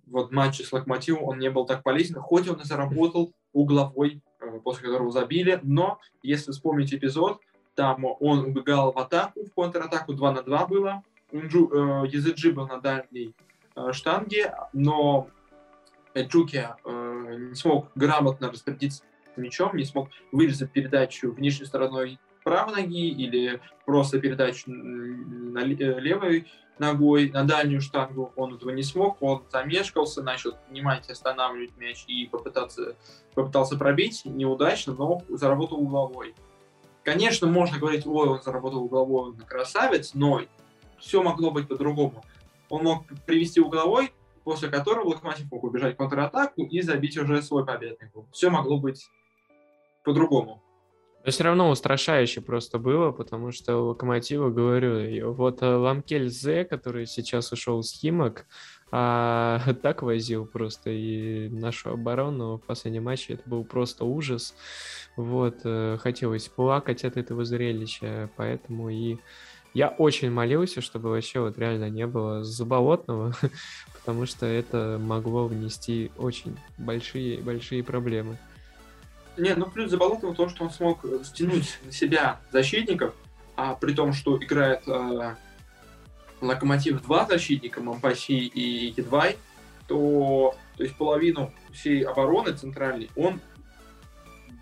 [0.07, 4.59] вот матче с Локомотивом он не был так полезен, хоть он и заработал угловой, э,
[4.63, 7.39] после которого забили, но если вспомнить эпизод,
[7.75, 12.67] там он убегал в атаку, в контратаку 2 на 2 было, Унджу, э, Языджи был
[12.67, 13.35] на дальней
[13.75, 15.27] э, штанге, но
[16.15, 19.03] Джуки э, не смог грамотно распорядиться
[19.37, 26.47] мячом, не смог вырезать передачу внешней стороной правой ноги или просто передачу на э, левой
[26.79, 28.31] ногой на дальнюю штангу.
[28.35, 32.95] Он этого не смог, он замешкался, начал внимательно останавливать мяч и попытаться,
[33.33, 36.35] попытался пробить неудачно, но заработал угловой.
[37.03, 40.41] Конечно, можно говорить, ой, он заработал угловой, он красавец, но
[40.99, 42.23] все могло быть по-другому.
[42.69, 44.11] Он мог привести угловой,
[44.43, 48.27] после которого Локомотив мог убежать в контратаку и забить уже свой победный гол.
[48.31, 49.09] Все могло быть
[50.07, 50.63] по-другому.
[51.25, 57.05] Но все равно устрашающе просто было, потому что Локомотива, говорю, вот э, Ламкель Зе, который
[57.05, 58.45] сейчас ушел с Химок,
[58.89, 63.33] а, так возил просто и нашу оборону в последнем матче.
[63.33, 64.55] Это был просто ужас.
[65.17, 69.17] Вот, э, хотелось плакать от этого зрелища, поэтому и
[69.73, 73.33] я очень молился, чтобы вообще вот реально не было заболотного,
[73.99, 78.37] потому что это могло внести очень большие-большие проблемы.
[79.37, 83.13] Не, ну плюс Заболотного то, что он смог э, стянуть на себя защитников,
[83.55, 85.35] а при том, что играет э,
[86.41, 89.37] Локомотив два защитника, Мампаси и Едвай,
[89.87, 93.39] то, то есть половину всей обороны центральной он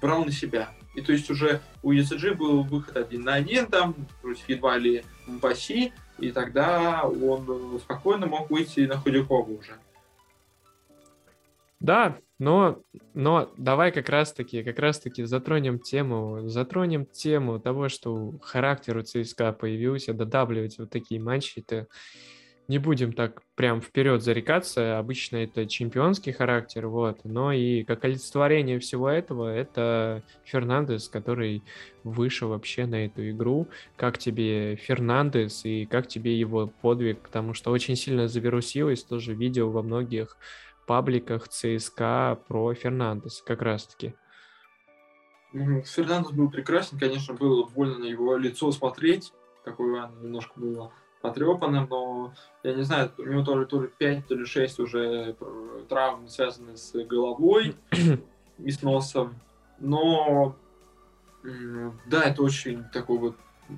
[0.01, 0.69] брал на себя.
[0.93, 5.03] И то есть уже у ESG был выход один на один там против едва ли
[5.27, 9.77] Мпаси, и тогда он спокойно мог выйти на Худякова уже.
[11.79, 12.81] Да, но,
[13.13, 19.51] но давай как раз-таки, как раз-таки затронем тему, затронем тему того, что характер у ЦСКА
[19.53, 21.87] появился, додавливать вот такие матчи, это
[22.67, 28.79] не будем так прям вперед зарекаться, обычно это чемпионский характер, вот, но и как олицетворение
[28.79, 31.63] всего этого, это Фернандес, который
[32.03, 33.67] вышел вообще на эту игру.
[33.95, 39.69] Как тебе Фернандес и как тебе его подвиг, потому что очень сильно завирусилось, тоже видео
[39.69, 40.37] во многих
[40.85, 44.15] пабликах ЦСКА про Фернандеса как раз-таки.
[45.53, 49.31] Фернандес был прекрасен, конечно, было больно на его лицо смотреть,
[49.63, 54.35] такое немножко было потрепанным, но я не знаю, у него тоже то ли 5, то
[54.35, 55.35] ли 6 уже
[55.89, 57.75] травм, связанные с головой
[58.57, 59.35] и с носом.
[59.79, 60.55] Но
[62.05, 63.35] да, это очень такой вот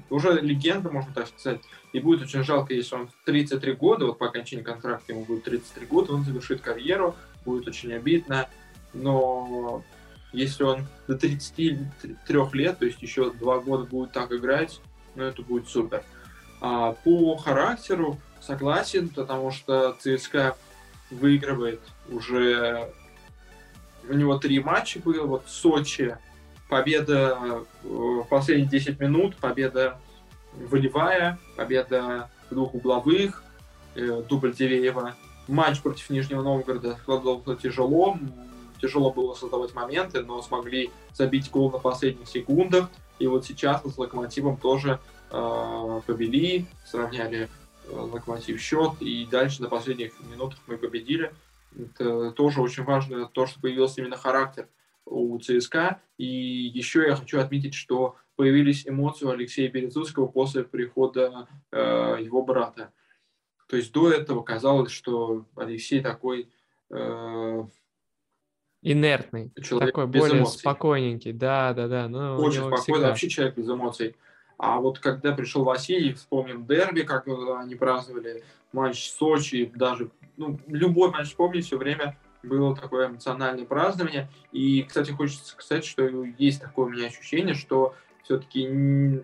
[0.10, 1.62] уже легенда, можно так сказать.
[1.94, 5.44] И будет очень жалко, если он в 33 года, вот по окончании контракта ему будет
[5.46, 8.50] 33 года, он завершит карьеру, будет очень обидно.
[8.94, 9.84] Но
[10.34, 12.16] если он до 33
[12.54, 14.82] лет, то есть еще два года будет так играть,
[15.16, 16.04] ну это будет супер.
[16.60, 20.58] А по характеру согласен, потому что ЦСКА
[21.10, 22.92] выигрывает уже...
[24.10, 26.18] У него три матча было, вот Сочи
[26.70, 30.00] победа э, в последние 10 минут, победа
[30.54, 33.44] волевая, победа двух угловых,
[33.96, 35.16] э, дубль Дивеева.
[35.48, 38.18] Матч против Нижнего Новгорода складывался тяжело,
[38.82, 42.90] тяжело было создавать моменты, но смогли забить гол на последних секундах.
[43.20, 45.00] И вот сейчас с Локомотивом тоже
[45.32, 47.50] э, побили, сравняли
[47.88, 51.34] э, Локомотив счет, и дальше на последних минутах мы победили.
[51.78, 54.68] Это тоже очень важно, то, что появился именно характер
[55.10, 56.02] у ЦСКА.
[56.18, 62.44] И еще я хочу отметить, что появились эмоции у Алексея Березутского после прихода э, его
[62.44, 62.94] брата.
[63.68, 66.50] То есть до этого казалось, что Алексей такой...
[66.90, 67.64] Э,
[68.84, 70.60] Инертный, человек такой без более эмоций.
[70.60, 72.08] спокойненький, да, да, да.
[72.08, 73.08] Ну, Очень спокойный, всегда...
[73.08, 74.16] вообще человек без эмоций.
[74.58, 81.12] А вот когда пришел Василий, вспомним дерби, как они праздновали матч Сочи, даже ну, любой
[81.12, 84.30] матч вспомнить, все время было такое эмоциональное празднование.
[84.52, 86.04] И, кстати, хочется сказать, что
[86.38, 89.24] есть такое у меня ощущение, что все-таки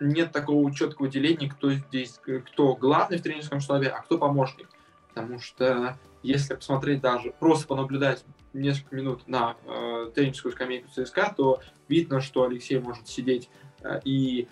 [0.00, 2.20] нет такого четкого деления, кто здесь,
[2.52, 4.68] кто главный в тренерском штабе, а кто помощник.
[5.08, 11.60] Потому что если посмотреть даже, просто понаблюдать несколько минут на э, тренерскую скамейку ЦСКА, то
[11.88, 13.48] видно, что Алексей может сидеть
[13.82, 14.48] э, и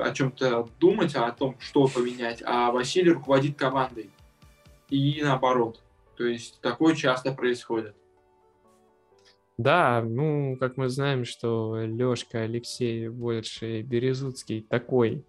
[0.00, 4.10] о чем-то думать, о том, что поменять, а Василий руководит командой.
[4.88, 5.82] И наоборот.
[6.16, 7.94] То есть такое часто происходит.
[9.58, 15.24] Да, ну, как мы знаем, что Лёшка, Алексей больше Березуцкий такой,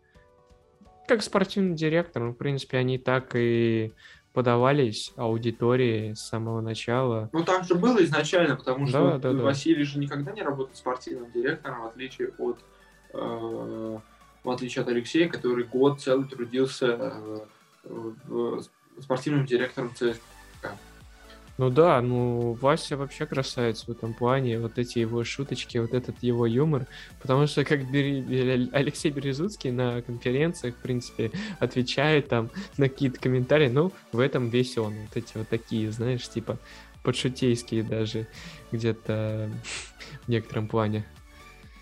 [1.08, 3.94] как спортивный директор, ну, в принципе, они так и
[4.34, 7.30] подавались аудитории с самого начала.
[7.32, 9.90] Ну, так же было изначально, потому что да, да, Василий да.
[9.90, 12.60] же никогда не работал спортивным директором, в отличие от,
[13.14, 13.18] э,
[14.44, 17.14] в отличие от Алексея, который год целый трудился
[17.86, 18.60] э,
[19.00, 20.22] спортивным директором ЦСКА.
[21.58, 26.22] Ну да, ну Вася вообще красавец в этом плане, вот эти его шуточки, вот этот
[26.22, 26.86] его юмор,
[27.20, 28.70] потому что как Бери...
[28.74, 34.78] Алексей Березуцкий на конференциях, в принципе, отвечает там на какие-то комментарии, ну, в этом весь
[34.78, 36.60] он, вот эти вот такие, знаешь, типа
[37.02, 38.28] подшутейские даже
[38.72, 39.50] где-то
[40.26, 41.06] в некотором плане.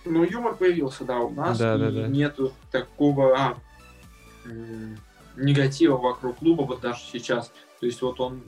[0.05, 2.07] Ну, юмор появился, да, у нас, да, и да, да.
[2.07, 3.57] нету такого а,
[5.35, 7.51] негатива вокруг клуба вот даже сейчас.
[7.79, 8.41] То есть вот он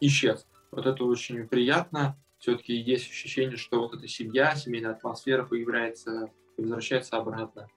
[0.00, 0.46] исчез.
[0.70, 2.16] Вот это очень приятно.
[2.38, 7.68] Все-таки есть ощущение, что вот эта семья, семейная атмосфера появляется и возвращается обратно.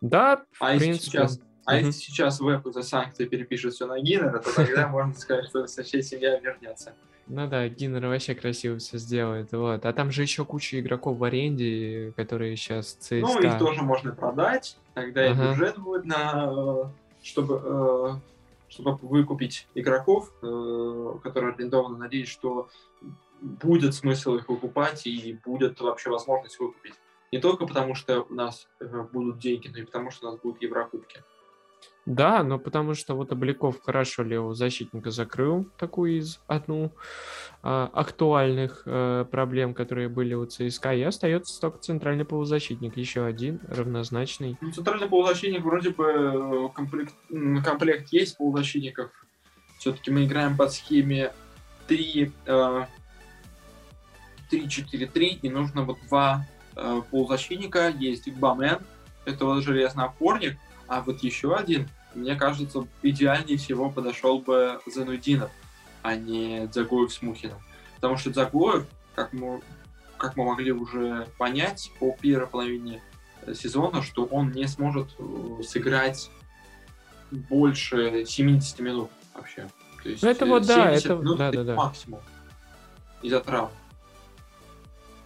[0.00, 0.86] Да, а принципе.
[0.86, 5.14] Если сейчас, а если сейчас веб из-за санкций перепишет все на Гиннера, то тогда можно
[5.14, 6.94] сказать, что вся семья вернется.
[7.28, 9.84] Ну да, Гиннер вообще красиво все сделает, вот.
[9.84, 13.16] А там же еще куча игроков в аренде, которые сейчас ЦСКА...
[13.20, 15.44] Ну, их тоже можно продать, тогда ага.
[15.44, 16.92] и бюджет будет на...
[17.22, 18.35] чтобы э,
[18.76, 22.68] чтобы выкупить игроков, э, которые арендованы, надеюсь, что
[23.40, 26.94] будет смысл их выкупать и будет вообще возможность выкупить.
[27.32, 30.40] Не только потому, что у нас э, будут деньги, но и потому, что у нас
[30.40, 31.22] будут Еврокубки.
[32.06, 36.92] Да, но потому что вот Обликов хорошо левого защитника закрыл такую из одну
[37.62, 43.60] а, актуальных а, проблем, которые были у ЦСКА, и остается только центральный полузащитник, еще один
[43.68, 44.56] равнозначный.
[44.60, 47.14] Ну, центральный полузащитник вроде бы э, комплект,
[47.64, 49.10] комплект есть полузащитников.
[49.78, 51.32] Все-таки мы играем под схеме
[51.88, 52.32] 3
[54.50, 57.88] 3-4-3, и нужно вот два э, полузащитника.
[57.88, 58.78] Есть Бамен,
[59.24, 60.56] это вот железный опорник,
[60.88, 65.50] а вот еще один, мне кажется, идеальнее всего подошел бы Занудинов,
[66.02, 67.58] а не Дзагоев с Мухиным.
[67.96, 69.60] Потому что Дзагоев, как мы,
[70.16, 73.02] как мы могли уже понять по первой половине
[73.54, 76.30] сезона, что он не сможет э, сыграть
[77.30, 79.68] больше 70 минут вообще.
[80.02, 81.74] То есть ну это вот да, это да, да, да.
[81.74, 82.20] максимум
[83.22, 83.70] из-за травм.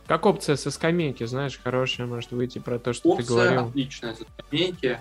[0.06, 3.66] Как опция со скамейки, знаешь, хорошая может выйти про то, что опция ты говорил.
[3.66, 5.00] отличная со скамейки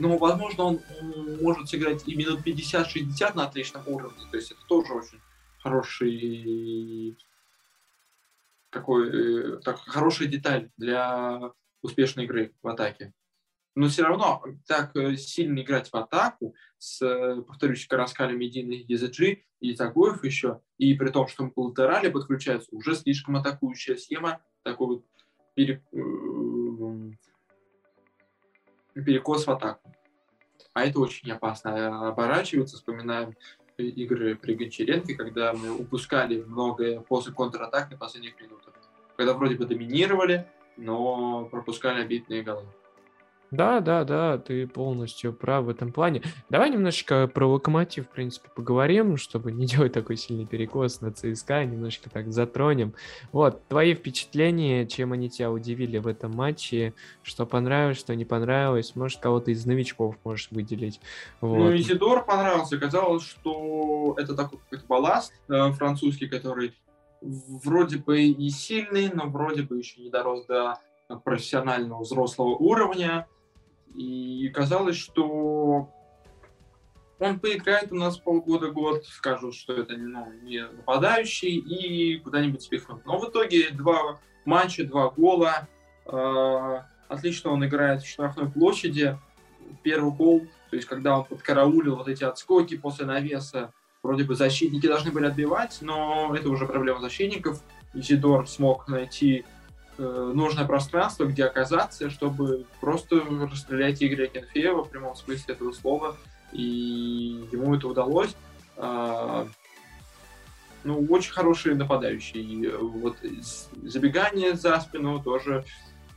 [0.00, 0.80] ну, возможно, он
[1.40, 4.24] может сыграть и минут 50-60 на отличном уровне.
[4.30, 5.20] То есть это тоже очень
[5.58, 7.16] хороший
[8.70, 13.12] такой, э, так, хорошая деталь для успешной игры в атаке.
[13.74, 19.42] Но все равно так э, сильно играть в атаку с, э, повторюсь, Караскаля, Мединой, ЕЗГ
[19.60, 24.86] и Загоев еще, и при том, что по латерали подключаются, уже слишком атакующая схема, такой
[24.86, 25.04] вот
[25.54, 25.82] пере,
[28.94, 29.89] перекос в атаку.
[30.72, 32.08] А это очень опасно.
[32.08, 33.34] Оборачиваться, вспоминаем
[33.76, 38.74] игры при Гончаренко, когда мы упускали многое после контратак на последних минутах.
[39.16, 42.66] Когда вроде бы доминировали, но пропускали обидные голы.
[43.50, 46.22] Да, да, да, ты полностью прав в этом плане.
[46.48, 51.64] Давай немножечко про Локомотив, в принципе, поговорим, чтобы не делать такой сильный перекос на ЦСКА,
[51.64, 52.94] немножко так затронем.
[53.32, 58.94] Вот, твои впечатления, чем они тебя удивили в этом матче, что понравилось, что не понравилось,
[58.94, 61.00] может, кого-то из новичков можешь выделить.
[61.40, 61.58] Вот.
[61.58, 66.74] Ну, Изидор понравился, казалось, что это такой какой-то балласт э, французский, который
[67.20, 70.78] вроде бы и сильный, но вроде бы еще не дорос до
[71.24, 73.26] профессионального взрослого уровня.
[73.94, 75.90] И казалось, что
[77.18, 83.04] он поиграет у нас полгода-год, скажут, что это ну, не нападающий, и куда-нибудь спихнут.
[83.04, 85.68] Но в итоге два матча, два гола.
[86.06, 89.18] Э, отлично он играет в штрафной площади.
[89.82, 93.72] Первый гол, то есть когда он подкараулил вот эти отскоки после навеса,
[94.02, 97.62] вроде бы защитники должны были отбивать, но это уже проблема защитников.
[97.92, 99.44] Изидор смог найти
[100.00, 106.16] нужное пространство, где оказаться, чтобы просто расстрелять Игоря Кенфеева в прямом смысле этого слова.
[106.52, 108.34] И ему это удалось.
[108.76, 109.46] А,
[110.84, 112.68] ну, очень хороший нападающий.
[112.78, 113.16] Вот
[113.82, 115.64] забегание за спину тоже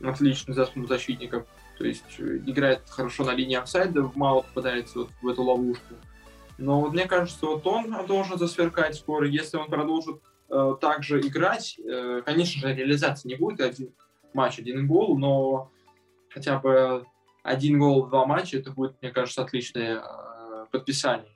[0.02, 1.46] отлично за спину защитников.
[1.78, 5.94] То есть э, играет хорошо на линии офсайда, мало попадается вот в эту ловушку.
[6.56, 9.26] Но вот мне кажется, вот он должен засверкать скоро.
[9.26, 13.60] Если он продолжит э, также играть, э, конечно же, реализации не будет.
[13.60, 13.92] Один
[14.32, 15.70] матч, один гол, но
[16.28, 17.06] хотя бы
[17.42, 21.30] один гол два матча, это будет, мне кажется, отличное э, подписание.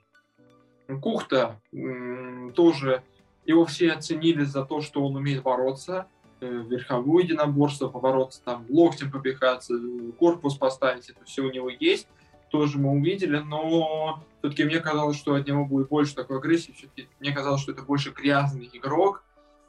[1.01, 3.03] Кухта э, тоже,
[3.45, 6.07] его все оценили за то, что он умеет бороться,
[6.41, 9.75] э, верховое единоборство, побороться, там, локтем попихаться,
[10.17, 12.07] корпус поставить, это все у него есть
[12.49, 17.07] тоже мы увидели, но все-таки мне казалось, что от него будет больше такой агрессии, все-таки
[17.19, 19.23] мне казалось, что это больше грязный игрок,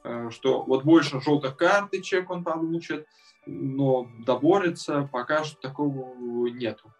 [0.05, 3.07] э, что вот больше желтых карточек он получит,
[3.47, 6.93] но доборется, пока что такого нету.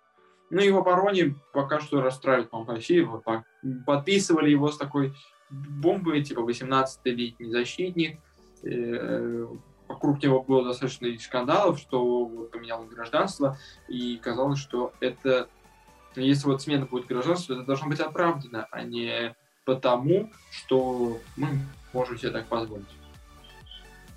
[0.51, 3.23] Ну и в обороне пока что расстраивает Пампасиева.
[3.87, 5.15] Подписывали его с такой
[5.49, 8.19] бомбой, типа 18-летний защитник.
[8.65, 9.47] Э,
[9.89, 13.59] вокруг него было достаточно скандалов, что поменял гражданство,
[13.89, 15.49] и казалось, что это
[16.17, 19.35] если вот смена будет гражданства, это должно быть оправдано, а не
[19.65, 21.49] потому, что мы
[21.93, 22.87] можем себе так позволить.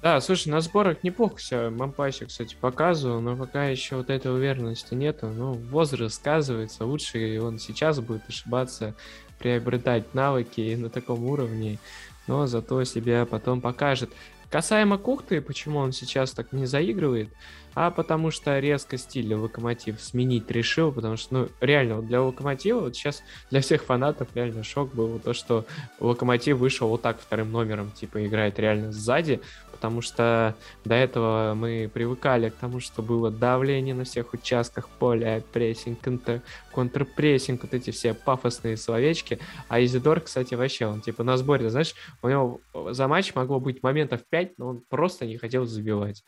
[0.01, 4.93] Да, слушай, на сборах неплохо все Мампаси, кстати, показывал, но пока еще вот этой уверенности
[4.93, 5.27] нету.
[5.27, 8.95] Ну, возраст сказывается, лучше он сейчас будет ошибаться,
[9.39, 11.79] приобретать навыки на таком уровне,
[12.27, 14.09] но зато себя потом покажет.
[14.53, 17.29] Касаемо Кухты, почему он сейчас так не заигрывает,
[17.73, 22.81] а потому что резко стиль Локомотив сменить решил, потому что, ну, реально, вот для Локомотива,
[22.81, 25.65] вот сейчас для всех фанатов реально шок был то, что
[25.99, 29.41] Локомотив вышел вот так вторым номером, типа, играет реально сзади,
[29.83, 30.55] потому что
[30.85, 36.41] до этого мы привыкали к тому, что было давление на всех участках поля, прессинг, контр,
[36.71, 41.95] контрпрессинг, вот эти все пафосные словечки, а Изидор, кстати, вообще, он, типа, на сборе, знаешь,
[42.21, 42.61] у него
[42.91, 46.23] за матч могло быть моментов 5, но он просто не хотел забивать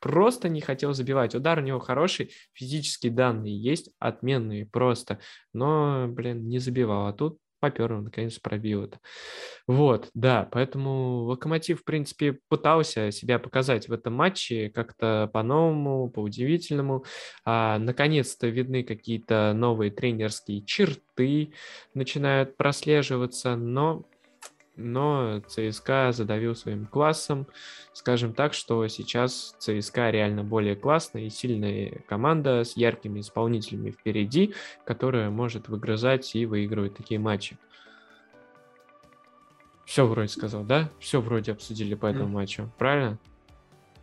[0.00, 1.34] просто не хотел забивать.
[1.34, 5.18] Удар у него хороший, физические данные есть, отменные просто,
[5.54, 7.06] но, блин, не забивал.
[7.06, 9.00] А тут попер, он наконец пробил это.
[9.66, 17.04] Вот, да, поэтому Локомотив, в принципе, пытался себя показать в этом матче как-то по-новому, по-удивительному.
[17.44, 21.54] А, наконец-то видны какие-то новые тренерские черты,
[21.94, 24.04] начинают прослеживаться, но
[24.76, 27.46] но ЦСКА задавил своим классом.
[27.92, 34.54] Скажем так, что сейчас ЦСКА реально более классная и сильная команда с яркими исполнителями впереди,
[34.84, 37.56] которая может выгрызать и выигрывать такие матчи.
[39.84, 40.90] Все вроде сказал, да?
[40.98, 42.32] Все вроде обсудили по этому mm.
[42.32, 43.18] матчу, правильно?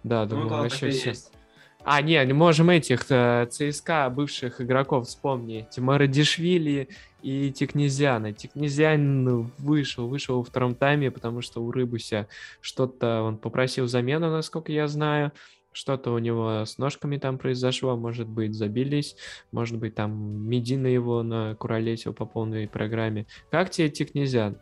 [0.04, 1.10] Да, думаю, ну, да, вообще все.
[1.10, 1.34] Есть.
[1.84, 5.78] А, не, можем этих э, ЦСКА бывших игроков вспомнить.
[5.80, 6.90] Марадишвили
[7.24, 8.34] и Тикнезиана.
[8.34, 12.28] Тикнезиан вышел, вышел во втором тайме, потому что у Рыбуся
[12.62, 15.32] что-то он попросил замену, насколько я знаю.
[15.74, 19.16] Что-то у него с ножками там произошло, может быть, забились,
[19.52, 20.12] может быть, там
[20.48, 23.26] Медина его на накуролесил по полной программе.
[23.50, 24.58] Как тебе Тикнезиан?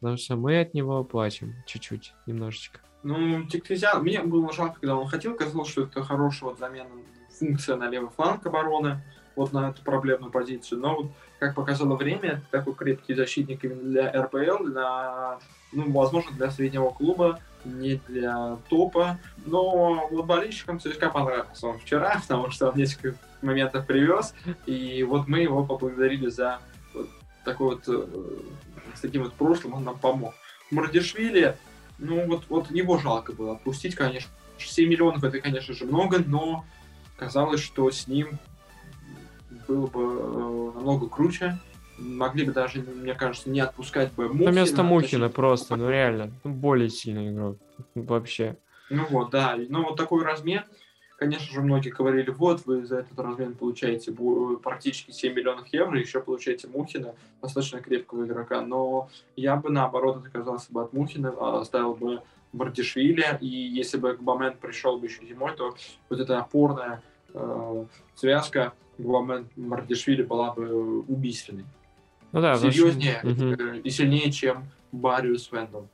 [0.00, 2.80] Потому что мы от него плачем чуть-чуть, немножечко.
[3.06, 6.90] Ну, Тикнезиан, мне было жалко, когда он хотел, казалось, что это хорошая вот замена
[7.38, 9.00] функция на левый фланг обороны,
[9.36, 10.80] вот на эту проблемную позицию.
[10.80, 15.38] Но вот, как показало время, такой крепкий защитник именно для РПЛ, для,
[15.72, 19.20] ну, возможно, для среднего клуба, не для топа.
[19.44, 24.34] Но вот болельщикам ЦСКА понравился он вчера, потому что он несколько моментов привез,
[24.66, 26.58] и вот мы его поблагодарили за
[26.92, 27.08] вот
[27.44, 28.04] такой вот, э,
[28.96, 30.34] с таким вот прошлым, он нам помог.
[30.72, 31.56] Мардишвили,
[31.98, 34.30] ну вот, вот его жалко было отпустить, конечно.
[34.58, 36.64] 7 миллионов это, конечно же, много, но
[37.16, 38.38] казалось, что с ним
[39.68, 41.58] было бы э, намного круче.
[41.98, 44.50] Могли бы даже, мне кажется, не отпускать бы Мухина.
[44.50, 47.58] Вместо Мухина просто, ну реально, ну, более сильный игрок
[47.94, 48.56] вообще.
[48.90, 50.62] Ну вот, да, ну вот такой размен,
[51.16, 54.14] конечно же, многие говорили, вот, вы за этот размен получаете
[54.62, 60.72] практически 7 миллионов евро, еще получаете Мухина, достаточно крепкого игрока, но я бы, наоборот, отказался
[60.72, 65.54] бы от Мухина, а оставил бы Бардишвили, и если бы Гбамен пришел бы еще зимой,
[65.56, 65.74] то
[66.08, 67.02] вот эта опорная
[67.34, 71.64] э, связка Гбамен Мардишвили была бы убийственной.
[72.32, 73.80] Ну да, Серьезнее угу.
[73.82, 75.88] и сильнее, чем Бариус Вендел.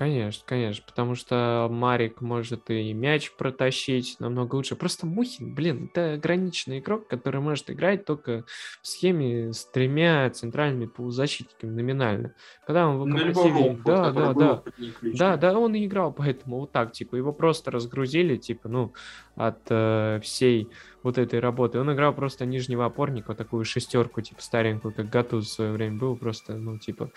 [0.00, 4.74] Конечно, конечно, потому что Марик может и мяч протащить намного лучше.
[4.74, 8.46] Просто Мухин, блин, это ограниченный игрок, который может играть только
[8.80, 12.34] в схеме с тремя центральными полузащитниками номинально.
[12.66, 13.78] Когда он в локомотиве...
[13.84, 14.62] Да, да, да.
[15.02, 18.94] Да, да, он и играл поэтому вот так, типа, его просто разгрузили, типа, ну,
[19.36, 20.70] от э, всей
[21.02, 21.78] вот этой работы.
[21.78, 25.98] Он играл просто нижнего опорника, вот такую шестерку, типа, старенькую, как Гатуз в свое время
[25.98, 27.10] был, просто, ну, типа,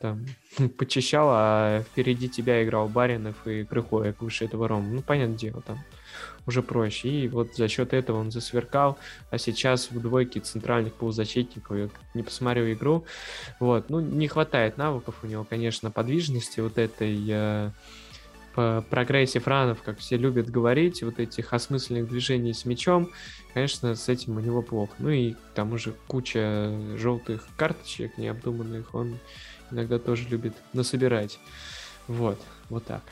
[0.00, 0.24] там
[0.78, 4.88] почищал, а впереди тебя играл Баринов и Крыхоек выше этого Рома.
[4.88, 5.78] Ну, понятное дело, там
[6.46, 7.08] уже проще.
[7.08, 8.98] И вот за счет этого он засверкал,
[9.30, 13.04] а сейчас в двойке центральных полузащитников, я не посмотрю игру,
[13.60, 17.70] вот, ну, не хватает навыков у него, конечно, подвижности вот этой э,
[18.54, 23.10] по прогрессе франов, как все любят говорить, вот этих осмысленных движений с мячом,
[23.54, 24.94] конечно, с этим у него плохо.
[24.98, 29.18] Ну и к тому же куча желтых карточек необдуманных он
[29.70, 31.38] иногда тоже любит насобирать.
[32.08, 33.02] Вот, вот так.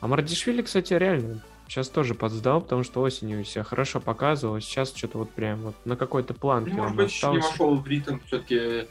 [0.00, 5.18] А Мардишвили, кстати, реально сейчас тоже подсдал, потому что осенью себя хорошо показывал, сейчас что-то
[5.18, 7.40] вот прям вот на какой-то планке ну, может быть, остался.
[7.40, 8.88] не вошел в ритм, все-таки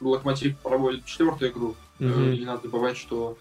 [0.00, 1.76] Локомотив проводит четвертую игру.
[1.98, 2.38] Mm-hmm.
[2.38, 3.38] Не надо забывать, что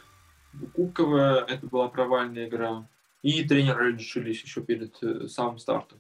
[0.73, 2.87] Кубковая это была провальная игра.
[3.21, 5.99] И тренеры решились еще перед э, самым стартом.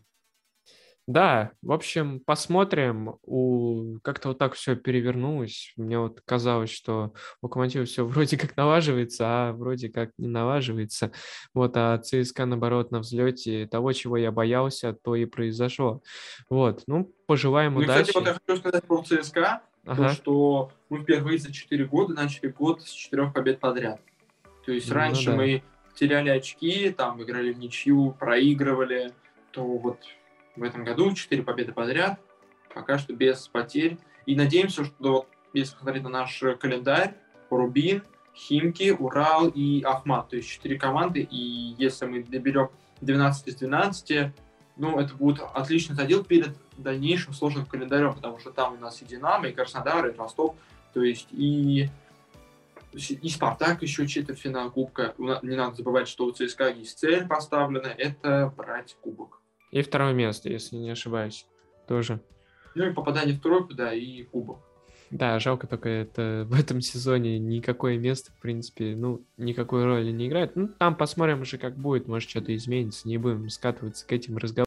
[1.07, 3.17] Да, в общем, посмотрим.
[3.21, 3.99] У...
[4.01, 5.73] Как-то вот так все перевернулось.
[5.77, 11.11] Мне вот казалось, что у Локомотива все вроде как налаживается, а вроде как не налаживается.
[11.53, 16.01] Вот, а ЦСКА, наоборот, на взлете того, чего я боялся, то и произошло.
[16.49, 18.07] Вот, ну, пожелаем ну, удачи.
[18.07, 20.09] Кстати, вот я хочу сказать про ЦСКА, ага.
[20.09, 24.01] то, что мы впервые за 4 года начали год с четырех побед подряд.
[24.65, 25.35] То есть ну, раньше да.
[25.35, 29.13] мы теряли очки, там играли в ничью, проигрывали,
[29.51, 29.99] то вот
[30.55, 32.19] в этом году 4 победы подряд,
[32.73, 33.97] пока что без потерь.
[34.25, 37.15] И надеемся, что если посмотреть на наш календарь,
[37.49, 38.03] Рубин,
[38.35, 42.69] Химки, Урал и Ахмат, то есть 4 команды, и если мы доберем
[43.01, 44.31] 12 из 12,
[44.77, 49.05] ну, это будет отличный задел перед дальнейшим сложным календарем, потому что там у нас и
[49.05, 50.55] Динамо, и Краснодар, и Ростов,
[50.93, 51.89] то есть и
[52.95, 55.13] и Спартак еще четвертьфинал Кубка.
[55.17, 59.41] Не надо забывать, что у ЦСКА есть цель поставлена, это брать Кубок.
[59.75, 61.45] И второе место, если не ошибаюсь,
[61.85, 62.21] тоже.
[62.75, 64.59] Ну и попадание в тройку, да, и кубок.
[65.11, 70.27] Да, жалко только это в этом сезоне никакое место, в принципе, ну, никакой роли не
[70.27, 70.55] играет.
[70.55, 74.64] Ну, там посмотрим уже, как будет, может, что-то изменится, не будем скатываться к этим разговорам.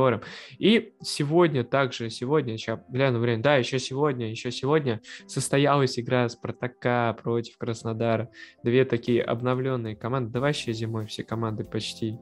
[0.00, 0.22] Разговором.
[0.58, 7.16] И сегодня также, сегодня, сейчас гляну время, да, еще сегодня, еще сегодня состоялась игра Спартака
[7.22, 8.30] против Краснодара.
[8.62, 12.18] Две такие обновленные команды, да вообще зимой все команды почти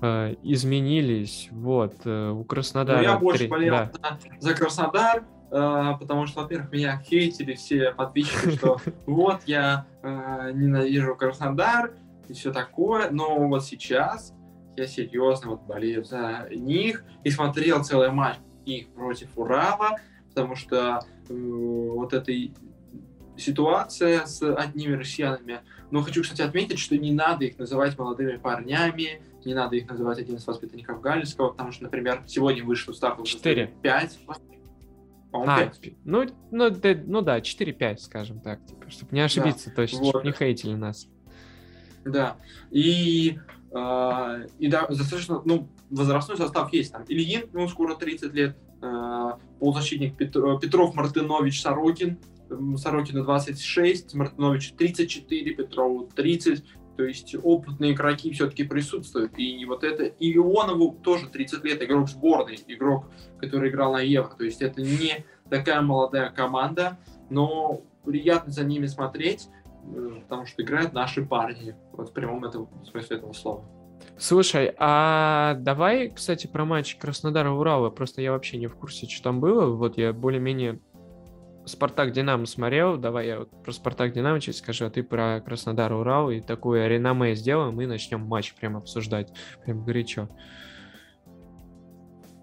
[0.00, 1.48] э, изменились.
[1.50, 2.98] Вот, э, у Краснодара...
[2.98, 3.48] Ну, я больше 3...
[3.48, 4.18] болел да.
[4.38, 11.14] за Краснодар, э, потому что, во-первых, меня хейтили все подписчики, что вот я э, ненавижу
[11.14, 11.92] Краснодар
[12.28, 14.34] и все такое, но вот сейчас
[14.76, 19.98] я серьезно вот болею за них и смотрел целый матч их против Урала,
[20.28, 22.32] потому что э, вот эта
[23.36, 25.60] ситуация с одними россиянами.
[25.90, 30.18] Но хочу, кстати, отметить, что не надо их называть молодыми парнями, не надо их называть
[30.18, 33.74] один из воспитанников Галицкого, потому что, например, сегодня вышел старт 4.
[33.82, 34.18] 5.
[35.32, 35.92] А, 5.
[36.04, 39.76] Ну, ну, да, ну да, 4-5, скажем так, типа, чтобы не ошибиться да.
[39.76, 40.08] точно, вот.
[40.10, 41.08] чтобы не хейтили нас.
[42.04, 42.36] Да,
[42.70, 43.38] и
[43.74, 47.04] а, и да, достаточно, ну, возрастной состав есть там.
[47.08, 52.18] Ильин, ему скоро 30 лет, а, полузащитник Петров, Мартынович, Сорокин,
[52.76, 56.64] Сорокина 26, Мартынович 34, Петрову 30,
[56.96, 59.36] то есть опытные игроки все-таки присутствуют.
[59.38, 63.06] И вот это, и Ионову тоже 30 лет, игрок сборной, игрок,
[63.40, 64.36] который играл на Евро.
[64.36, 66.98] То есть это не такая молодая команда,
[67.28, 69.48] но приятно за ними смотреть
[70.22, 73.64] потому что играют наши парни, вот в прямом этом, смысле этого слова.
[74.18, 79.40] Слушай, а давай, кстати, про матч Краснодара-Урала, просто я вообще не в курсе, что там
[79.40, 80.80] было, вот я более-менее
[81.66, 85.92] Спартак Динамо смотрел, давай я вот про Спартак Динамо чуть скажу, а ты про Краснодар
[85.92, 89.32] Урал и такое реноме сделаем и начнем матч прям обсуждать,
[89.64, 90.28] прям горячо.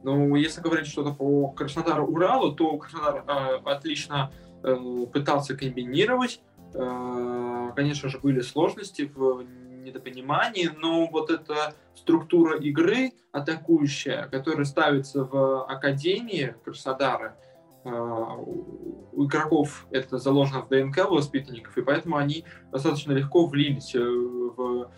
[0.03, 4.31] Ну, если говорить что-то по Краснодару Уралу, то Краснодар э, отлично
[4.63, 4.75] э,
[5.13, 9.43] пытался комбинировать, Э, конечно же, были сложности в
[9.81, 17.37] недопонимании, но вот эта структура игры атакующая, которая ставится в Академии Краснодара,
[17.83, 23.95] э, у игроков это заложено в ДНК у воспитанников, и поэтому они достаточно легко влились
[23.95, 24.91] э, в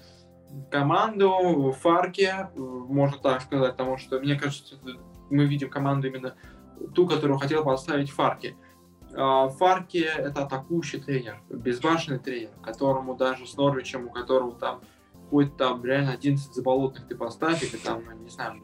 [0.69, 4.75] команду, в Фарке, можно так сказать, потому что, мне кажется,
[5.29, 6.35] мы видим команду именно
[6.93, 8.55] ту, которую хотел поставить Фарки.
[9.15, 14.81] А, Фарки— это атакующий тренер, безбашенный тренер, которому даже с Норвичем, у которого там
[15.29, 18.61] хоть там реально 11 заболотных ты поставь, или там, не знаю,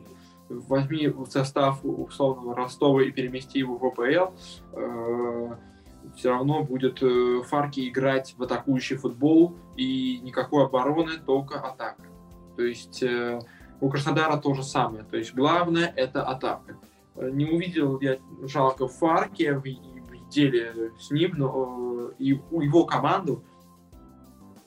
[0.49, 4.33] возьми в состав условного Ростова и перемести его в ВПЛ,
[4.73, 5.55] э,
[6.15, 12.03] все равно будет э, Фарки играть в атакующий футбол, и никакой обороны, только атака.
[12.55, 13.39] То есть э,
[13.81, 15.03] у Краснодара то же самое.
[15.03, 16.77] То есть главное— это атака.
[17.15, 19.43] Не увидел я жалко Фарки
[20.30, 23.43] деле с ним, но, и его команду,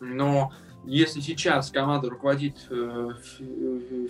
[0.00, 0.52] но
[0.84, 3.10] если сейчас команда руководит э,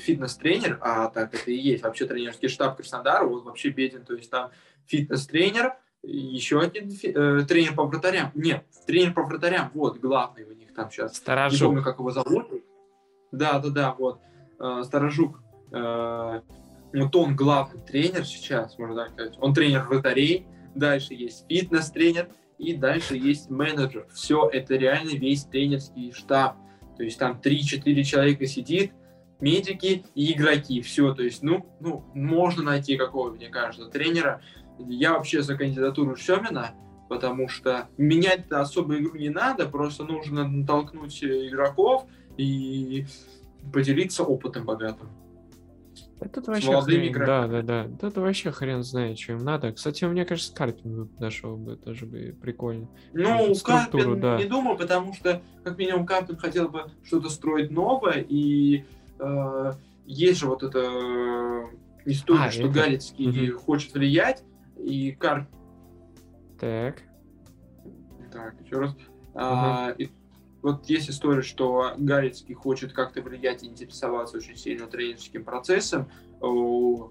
[0.01, 4.31] фитнес-тренер, а так это и есть вообще тренерский штаб Краснодара, вот вообще беден, то есть
[4.31, 4.51] там
[4.87, 8.31] фитнес-тренер, еще один э, тренер по вратарям.
[8.35, 11.17] Нет, тренер по вратарям, вот, главный у них там сейчас.
[11.17, 11.61] Старожук.
[11.61, 12.49] Не помню, как его зовут.
[13.31, 14.21] Да, да, да, вот.
[14.59, 15.41] Э, Старожук.
[15.73, 16.41] Э,
[16.93, 19.35] вот он главный тренер сейчас, можно так сказать.
[19.41, 20.47] Он тренер вратарей.
[20.75, 22.29] Дальше есть фитнес-тренер.
[22.59, 24.07] И дальше есть менеджер.
[24.13, 26.57] Все, это реально весь тренерский штаб.
[26.97, 28.93] То есть там 3-4 человека сидит,
[29.41, 30.81] медики и игроки.
[30.81, 34.43] Все, то есть, ну, ну, можно найти какого, мне кажется, тренера,
[34.79, 36.75] я вообще за кандидатуру Семина,
[37.09, 42.07] потому что менять особо игру не надо, просто нужно натолкнуть игроков
[42.37, 43.07] и
[43.73, 45.11] поделиться опытом богатым.
[46.25, 47.89] Это вообще хрен, да, да, да.
[48.01, 49.73] Это вообще хрен знает, что им надо.
[49.73, 52.89] Кстати, мне кажется, Карпин бы подошел бы, тоже бы прикольно.
[53.13, 54.39] Ну, Карпин да.
[54.39, 58.85] не думал, потому что, как минимум, Карпин хотел бы что-то строить новое, и
[59.19, 59.73] э,
[60.07, 60.81] есть же вот эта
[62.05, 62.73] история, а, что это...
[62.73, 63.61] Галицкий угу.
[63.61, 64.45] хочет влиять,
[64.77, 65.49] и Карп...
[66.59, 67.03] Так.
[68.33, 68.93] Так, еще раз.
[68.93, 69.01] Угу.
[69.35, 70.09] А, и
[70.63, 76.09] вот есть история, что Галицкий хочет как-то влиять и интересоваться очень сильно тренерским процессом.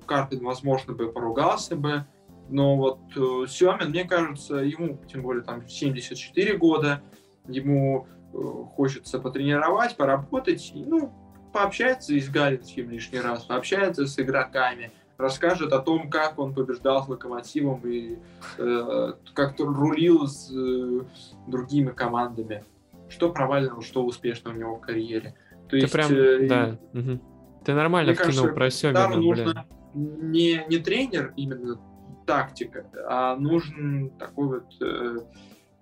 [0.05, 2.05] Карпин, возможно, бы поругался бы.
[2.49, 7.01] Но вот э, Сюамин, мне кажется, ему, тем более, там 74 года,
[7.47, 8.37] ему э,
[8.75, 11.13] хочется потренировать, поработать, ну,
[11.53, 17.05] пообщаться и с Галицким лишний раз, пообщаться с игроками, расскажет о том, как он побеждал
[17.05, 18.17] с Локомотивом и
[18.57, 21.01] э, как-то рулил с э,
[21.47, 22.65] другими командами.
[23.11, 25.35] Что провального, что успешного у него в карьере.
[25.65, 26.79] То Ты есть, прям, э, да.
[26.93, 27.61] Угу.
[27.65, 31.79] Ты нормально вкинул про Семина, нужно не, не тренер именно
[32.25, 35.17] тактика, а нужен такой вот э,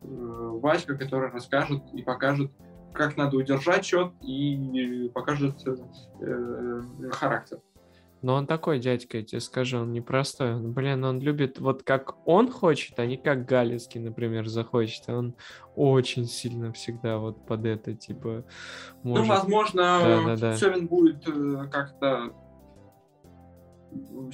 [0.01, 2.51] э, Васька, который расскажет и покажет,
[2.93, 5.75] как надо удержать счет и покажет э,
[6.21, 7.59] э, характер.
[8.21, 10.59] Но он такой дядька, я тебе скажу, он непростой.
[10.59, 15.07] Блин, он любит вот как он хочет, а не как Галицкий, например, захочет.
[15.07, 15.35] Он
[15.75, 18.45] очень сильно всегда вот под это, типа...
[19.03, 19.27] Ну, может...
[19.27, 20.55] Ну, возможно, да, да, да.
[20.57, 22.33] Семин будет э, как-то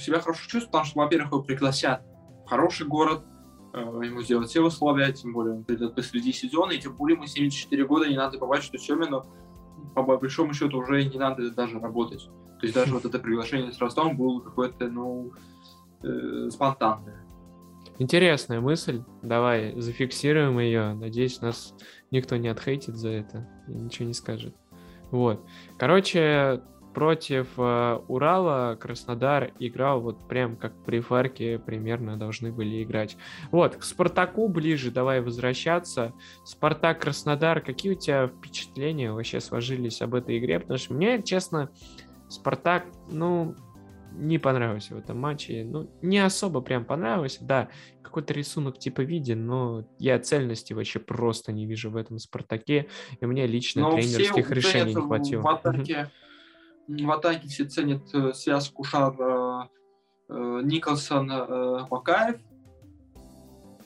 [0.00, 2.02] себя хорошо чувствовать, потому что, во-первых, его пригласят
[2.44, 3.24] в хороший город,
[3.72, 7.26] э, ему сделать все условия, тем более он придет посреди сезона, и тем более ему
[7.26, 9.24] 74 года, не надо забывать, что Семину
[9.94, 12.28] по большому счету уже не надо даже работать.
[12.60, 15.32] То есть даже вот это приглашение с Ростовом было какое-то, ну,
[16.02, 17.24] э, спонтанное.
[17.98, 19.02] Интересная мысль.
[19.22, 20.94] Давай зафиксируем ее.
[20.94, 21.74] Надеюсь, нас
[22.10, 24.54] никто не отхейтит за это и ничего не скажет.
[25.10, 25.44] Вот.
[25.78, 26.62] Короче,
[26.96, 33.18] против э, Урала Краснодар играл вот прям как при Фарке примерно должны были играть.
[33.50, 36.14] Вот, к Спартаку ближе давай возвращаться.
[36.42, 40.58] Спартак Краснодар, какие у тебя впечатления вообще сложились об этой игре?
[40.58, 41.68] Потому что мне, честно,
[42.30, 43.54] Спартак, ну,
[44.12, 45.64] не понравился в этом матче.
[45.66, 47.44] Ну, не особо прям понравился.
[47.44, 47.68] Да,
[48.00, 52.86] какой-то рисунок типа виден, но я цельности вообще просто не вижу в этом Спартаке.
[53.20, 55.42] И мне лично но тренерских решений не хватило.
[55.42, 56.10] В атаке,
[56.88, 59.68] в атаке все ценят э, связку Шар э,
[60.28, 61.26] э, Николсон
[61.90, 62.40] Макаев.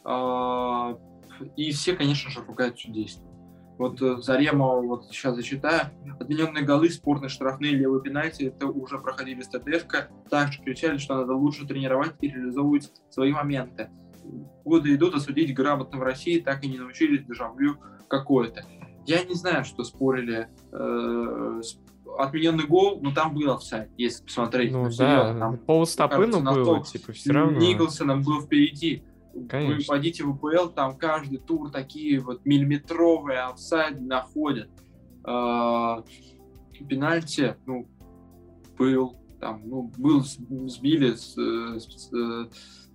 [0.05, 0.95] Э,
[1.57, 3.27] и все, конечно же, ругают чудесно.
[3.79, 5.87] Вот Зарема, вот сейчас зачитаю,
[6.19, 9.87] отмененные голы, спорные штрафные, левые пенальти, это уже проходили с ТТФ,
[10.29, 13.89] также кричали, что надо лучше тренировать и реализовывать свои моменты.
[14.67, 18.67] Годы идут, осудить грамотно в России так и не научились дежавю какое-то.
[19.07, 20.49] Я не знаю, что спорили.
[20.73, 21.63] Э,
[22.19, 24.73] отмененный гол, но там был офсайд, если посмотреть.
[24.73, 27.59] Ну да, там, полстопы, ну было, типа, все равно.
[27.59, 29.05] Николсоном был впереди.
[29.49, 29.77] Конечно.
[29.77, 34.69] Вы пойдите в УПЛ, там каждый тур такие вот миллиметровые офсайды находят.
[35.25, 36.03] Э,
[36.89, 37.89] пенальти, ну,
[38.77, 42.91] был, там, ну, был, сбили с, с, с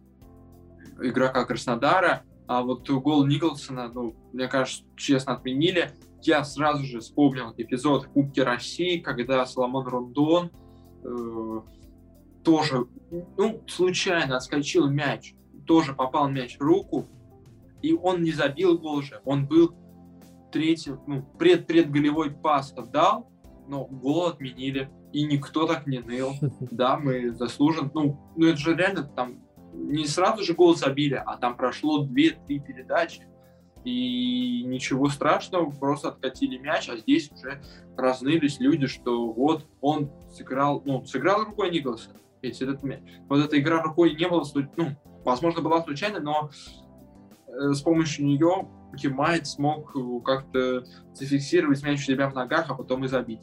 [1.02, 5.92] игрока Краснодара, а вот гол Николсона, ну, мне кажется, честно отменили.
[6.26, 10.52] Я сразу же вспомнил эпизод Кубки России, когда Соломон Рондон
[11.04, 11.62] э,
[12.44, 12.86] тоже,
[13.38, 17.08] ну, случайно отскочил мяч тоже попал мяч в руку,
[17.82, 19.22] и он не забил гол же.
[19.26, 19.76] Он был
[20.52, 23.30] третий, ну, пред-предголевой пас отдал,
[23.68, 24.90] но гол отменили.
[25.12, 26.34] И никто так не ныл.
[26.72, 27.92] Да, мы заслужен.
[27.94, 29.42] Ну, ну это же реально там
[29.74, 33.28] не сразу же гол забили, а там прошло 2-3 передачи.
[33.86, 37.62] И ничего страшного, просто откатили мяч, а здесь уже
[37.96, 42.10] разнылись люди, что вот он сыграл, ну, сыграл рукой Николса.
[42.42, 43.02] Ведь этот мяч.
[43.30, 44.44] Вот эта игра рукой не была,
[44.76, 46.50] ну, возможно, была случайной, но
[47.48, 48.68] э, с помощью нее
[48.98, 50.84] Тимайт смог как-то
[51.14, 53.42] зафиксировать мяч у себя в ногах, а потом и забить.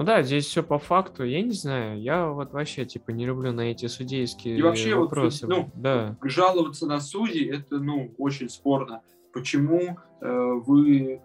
[0.00, 1.24] Ну да, здесь все по факту.
[1.24, 5.46] Я не знаю, я вот вообще типа не люблю на эти судейские И вообще вопросы.
[5.46, 6.16] Вот, ну, да.
[6.22, 9.02] жаловаться на судей это ну очень спорно.
[9.34, 11.20] Почему э, вы,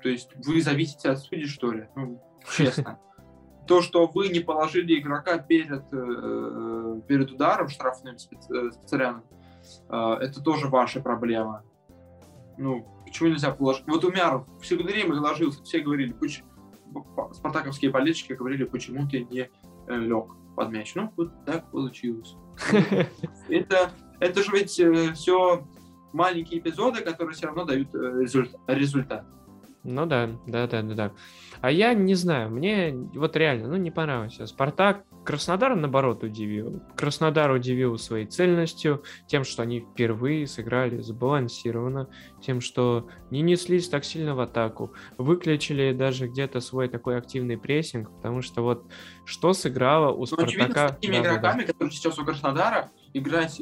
[0.00, 1.88] то есть вы зависите от судей что ли?
[1.96, 2.22] Ну
[2.56, 3.00] честно.
[3.66, 9.24] То, что вы не положили игрока перед э, перед ударом штрафным э, специальным,
[9.88, 11.64] это тоже ваша проблема.
[12.58, 13.82] Ну почему нельзя положить?
[13.88, 16.53] Вот Умяров всегда время ложился, все говорили, почему
[17.32, 19.50] спартаковские болельщики говорили, почему ты не
[19.86, 20.94] э, лег под мяч.
[20.94, 22.36] Ну, вот так получилось.
[23.48, 23.90] Это,
[24.20, 25.66] это же ведь э, все
[26.12, 28.24] маленькие эпизоды, которые все равно дают э,
[28.68, 29.26] результат.
[29.82, 31.12] Ну да, да, да, да, да.
[31.64, 34.46] А я не знаю, мне вот реально, ну не понравился.
[34.46, 36.82] Спартак Краснодар, наоборот, удивил.
[36.94, 42.10] Краснодар удивил своей цельностью, тем, что они впервые сыграли сбалансированно,
[42.42, 48.14] тем, что не неслись так сильно в атаку, выключили даже где-то свой такой активный прессинг,
[48.14, 48.84] потому что вот
[49.24, 50.48] что сыграло у ну, Спартака...
[50.50, 51.72] Очевидно, с такими да, игроками, да, да.
[51.72, 53.58] которые сейчас у Краснодара, играть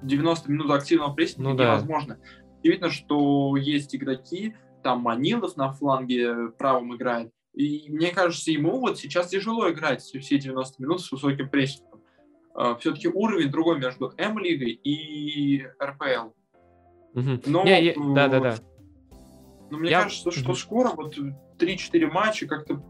[0.00, 2.14] 90 минут активного прессинга ну, невозможно.
[2.14, 2.56] Да.
[2.60, 7.32] Очевидно, что есть игроки, там Манилов на фланге правом играет.
[7.54, 12.00] И мне кажется, ему вот сейчас тяжело играть все 90 минут с высоким прессингом.
[12.54, 16.30] А, Все-таки уровень другой между М-лигой и РПЛ.
[17.46, 18.54] Но, я, я, да, да, да.
[19.70, 20.02] Но мне я...
[20.02, 21.16] кажется, что скоро вот
[21.58, 22.82] 3-4 матча как-то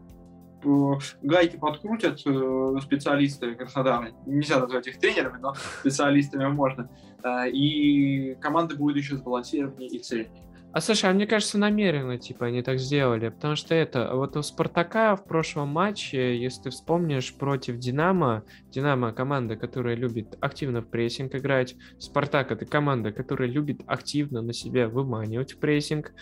[0.63, 4.11] э, гайки подкрутят э, специалисты Краснодара.
[4.27, 6.89] Нельзя назвать их тренерами, но специалистами можно.
[7.23, 10.50] А, и команда будет еще сбалансированнее и цельнее.
[10.73, 14.41] А слушай, а мне кажется, намеренно, типа, они так сделали, потому что это, вот у
[14.41, 20.87] Спартака в прошлом матче, если ты вспомнишь, против Динамо, Динамо команда, которая любит активно в
[20.87, 26.13] прессинг играть, Спартак это команда, которая любит активно на себя выманивать в прессинг,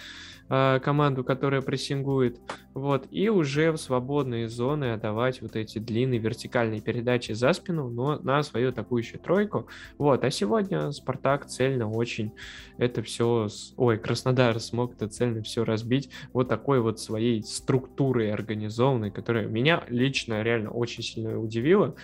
[0.50, 2.40] э, команду, которая прессингует,
[2.74, 8.20] вот, и уже в свободные зоны отдавать вот эти длинные вертикальные передачи за спину, но
[8.20, 12.32] на свою атакующую тройку, вот, а сегодня Спартак цельно очень
[12.78, 13.48] это все,
[13.78, 19.84] ой, Краснодар смог это цельно все разбить вот такой вот своей структурой организованной, которая меня
[19.90, 21.96] лично реально очень сильно удивила.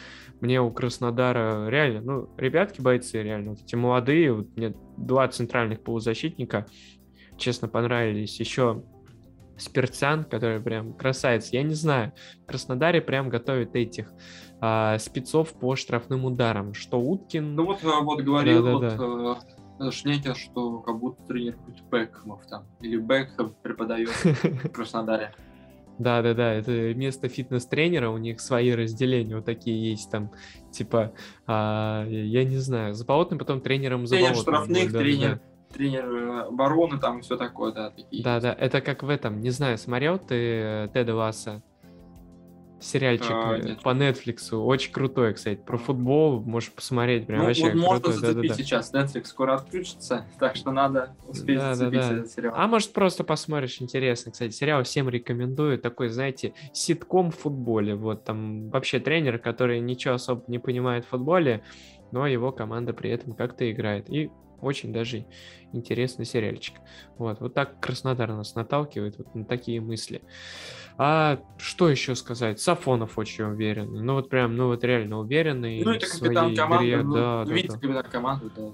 [0.42, 5.82] Мне у Краснодара реально, ну, ребятки бойцы реально, вот эти молодые, вот мне два центральных
[5.82, 6.68] полузащитника,
[7.38, 8.40] честно, понравились.
[8.40, 8.84] Еще
[9.58, 11.50] Спиртян, который прям красавец.
[11.50, 12.14] Я не знаю,
[12.44, 14.12] в Краснодаре прям готовят этих
[14.60, 16.74] а, спецов по штрафным ударам.
[16.74, 17.56] Что Уткин...
[17.56, 19.40] Ну вот, э, вот говорил да, да, вот,
[19.80, 19.88] да.
[19.88, 21.58] Э, Шнекер, что как будто тренер
[21.92, 25.34] Бекхэмов там, или Бекхэм преподает в Краснодаре.
[25.98, 30.30] Да, да, да, это место фитнес-тренера, у них свои разделения вот такие есть там,
[30.72, 31.14] типа,
[31.48, 35.42] а, я не знаю, за Болотным, потом тренером за Тренер штрафных, да, тренер, да.
[35.76, 38.24] Тренер э, обороны, там все такое, да, такие.
[38.24, 41.62] Да, да, это как в этом, не знаю, смотрел ты э, Теда Ласса?
[42.80, 44.56] сериальчик а, э, по Netflix.
[44.56, 45.60] Очень крутой, кстати.
[45.60, 47.26] Про футбол можешь посмотреть.
[47.26, 48.14] Прям ну, вообще вот можно крутой.
[48.14, 48.94] зацепить да, да, сейчас.
[48.94, 52.16] Netflix скоро отключится, так что надо успеть да, зацепить да, да.
[52.18, 52.54] этот сериал.
[52.56, 54.32] А может просто посмотришь, интересно.
[54.32, 55.80] Кстати, сериал всем рекомендую.
[55.80, 57.96] Такой, знаете, ситком в футболе.
[57.96, 61.64] Вот там вообще тренер, который ничего особо не понимает в футболе,
[62.12, 64.10] но его команда при этом как-то играет.
[64.10, 64.30] И
[64.66, 65.26] очень даже
[65.72, 66.76] интересный сериальчик.
[67.18, 70.22] Вот, вот так Краснодар нас наталкивает вот на такие мысли.
[70.98, 72.60] А что еще сказать?
[72.60, 74.02] Сафонов очень уверенный.
[74.02, 75.84] Ну вот прям, ну вот реально уверенный.
[75.84, 76.90] Ну это капитан команды.
[76.90, 77.04] Игре.
[77.04, 78.72] Ну, да, видите, да, капитан команды, да.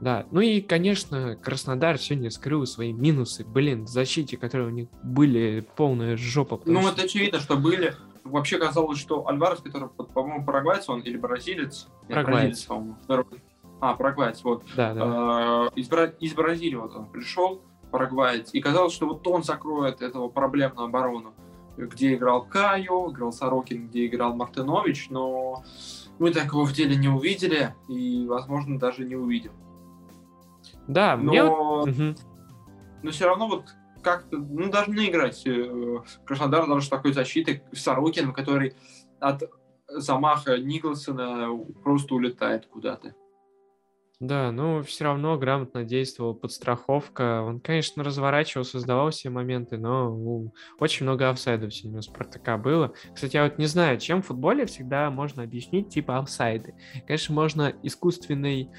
[0.00, 3.44] Да, ну и, конечно, Краснодар сегодня скрыл свои минусы.
[3.44, 6.60] Блин, в защите, которые у них были, полная жопа.
[6.66, 6.90] Ну, что...
[6.90, 7.94] это очевидно, что были.
[8.24, 11.88] Вообще казалось, что Альварес, который, по-моему, парагвайец, он или бразилец?
[12.08, 12.64] Парагвайец.
[12.64, 12.96] по-моему.
[13.80, 14.64] А, парагвайец, вот.
[14.76, 15.00] Да, да.
[15.04, 20.28] А, из, из Бразилии вот он пришел парагваец, и казалось, что вот он закроет этого
[20.28, 21.34] проблемную оборону,
[21.76, 25.62] где играл Кайо, играл Сорокин, где играл Мартынович, но
[26.18, 29.52] мы такого в деле не увидели, и, возможно, даже не увидим.
[30.86, 32.14] Да, но, мне...
[33.02, 38.74] но все равно вот как-то, ну, должны играть э, Краснодар даже такой защитой Сорокин, который
[39.18, 39.44] от
[39.88, 41.48] замаха Николсона
[41.82, 43.14] просто улетает куда-то.
[44.20, 47.42] Да, ну все равно грамотно действовала подстраховка.
[47.42, 52.94] Он, конечно, разворачивал, создавал все моменты, но очень много офсайдов сегодня у Спартака было.
[53.12, 56.74] Кстати, я вот не знаю, чем в футболе всегда можно объяснить типа офсайды.
[57.06, 58.70] Конечно, можно искусственной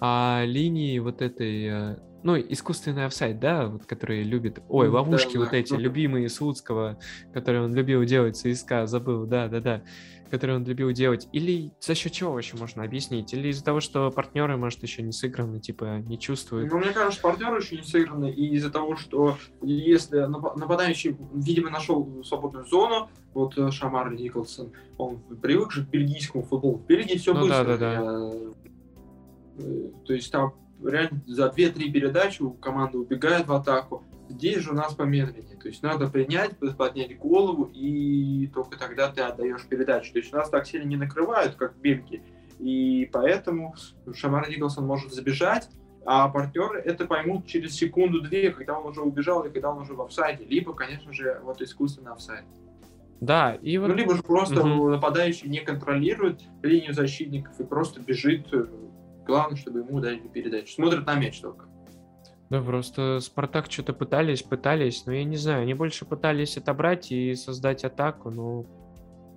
[0.00, 5.40] а, линии вот этой а, ну, искусственный офсайд, да, вот, которые любит, ой, ловушки да,
[5.40, 5.56] вот да.
[5.56, 6.98] эти, любимые Слуцкого,
[7.32, 9.82] которые он любил делать, ЦСКА, забыл, да-да-да,
[10.30, 14.10] которые он любил делать, или за счет чего вообще можно объяснить, или из-за того, что
[14.10, 18.30] партнеры, может, еще не сыграны, типа, не чувствуют, Ну, мне кажется, партнеры еще не сыграны,
[18.30, 24.72] и из-за того, что если нап- нападающий, видимо, нашел свободную зону, вот э, Шамар Николсон,
[24.98, 26.78] он привык же к бельгийскому футболу.
[26.78, 27.64] В Бельгии все Ну быстро.
[27.64, 28.52] да, да, Э,
[29.58, 30.54] э, То есть там
[30.84, 34.04] реально за 2-3 передачи у команды убегает в атаку.
[34.28, 35.56] Здесь же у нас помедленнее.
[35.60, 40.12] То есть надо принять, поднять голову, и только тогда ты отдаешь передачу.
[40.12, 42.22] То есть нас так сильно не накрывают, как в Бельгии.
[42.58, 43.74] И поэтому
[44.14, 45.68] Шамар Николсон может забежать,
[46.06, 50.00] а партнеры это поймут через секунду-две, когда он уже убежал или когда он уже в
[50.02, 50.44] офсайде.
[50.44, 52.44] Либо, конечно же, вот искусственный офсайд.
[53.20, 54.92] да, и вот, Ну, либо же просто Мгм.
[54.92, 58.46] нападающий не контролирует линию защитников и просто бежит.
[59.30, 60.74] Главное, чтобы ему дали передачу.
[60.74, 61.66] Смотрит на мяч только.
[62.50, 67.36] да, просто Спартак что-то пытались, пытались, но я не знаю, они больше пытались отобрать и
[67.36, 68.64] создать атаку, но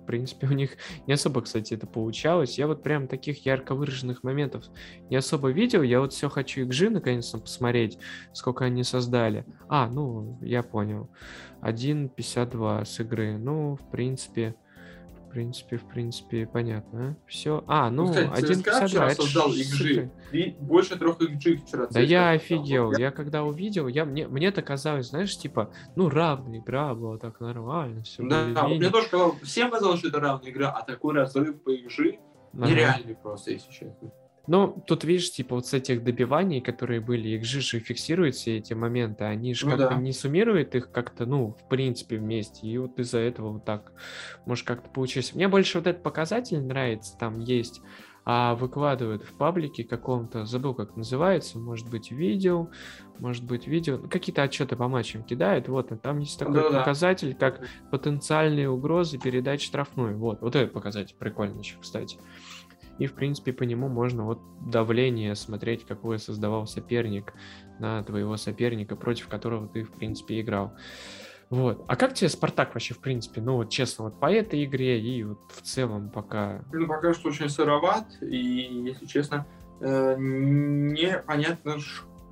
[0.04, 0.76] в принципе, у них
[1.06, 2.58] не особо, кстати, это получалось.
[2.58, 4.64] Я вот прям таких ярко выраженных моментов
[5.10, 5.82] не особо видел.
[5.82, 7.98] Я вот все хочу XG наконец-то посмотреть,
[8.32, 9.46] сколько они создали.
[9.68, 11.08] А, ну, я понял.
[11.62, 13.38] 1.52 с игры.
[13.38, 14.56] Ну, в принципе,
[15.34, 17.16] принципе, в принципе, понятно.
[17.26, 17.64] Все.
[17.66, 18.86] А, ну, Кстати, ЦСКА 1.52.
[18.86, 20.10] вчера создал XG.
[20.32, 21.86] И больше трех XG вчера.
[21.86, 22.92] Да ЦСКА я офигел.
[22.96, 27.40] Я когда увидел, я мне мне это казалось, знаешь, типа, ну равная игра была, так
[27.40, 28.22] нормально, все.
[28.22, 31.70] Да, да, мне тоже казалось, всем казалось, что это равная игра, а такой разрыв по
[31.70, 32.18] XG
[32.52, 34.12] нереальный просто, если честно.
[34.46, 38.74] Ну, тут видишь, типа вот с этих добиваний, которые были, XG же фиксируют все эти
[38.74, 40.00] моменты, они же Ну как-то да.
[40.00, 43.92] не суммируют их как-то, ну, в принципе, вместе, и вот из-за этого вот так,
[44.44, 45.34] может, как-то получилось.
[45.34, 47.80] Мне больше вот этот показатель нравится, там есть,
[48.26, 52.68] а выкладывают в паблике каком-то, забыл, как называется, может быть, видео,
[53.18, 56.78] может быть, видео, ну, какие-то отчеты по матчам кидают, вот, и там есть такой Да-да-да.
[56.80, 62.18] показатель, как потенциальные угрозы передач штрафной, вот, вот этот показатель прикольный еще, кстати.
[62.98, 64.40] И, в принципе, по нему можно вот
[64.70, 67.34] давление смотреть, какое создавал соперник
[67.78, 70.72] на твоего соперника, против которого ты, в принципе, играл.
[71.50, 71.84] Вот.
[71.88, 73.40] А как тебе Спартак вообще, в принципе?
[73.40, 76.64] Ну, вот честно, вот по этой игре и вот в целом пока...
[76.72, 79.46] Ну, пока что очень сыроват, и, если честно,
[79.80, 81.76] э, непонятно,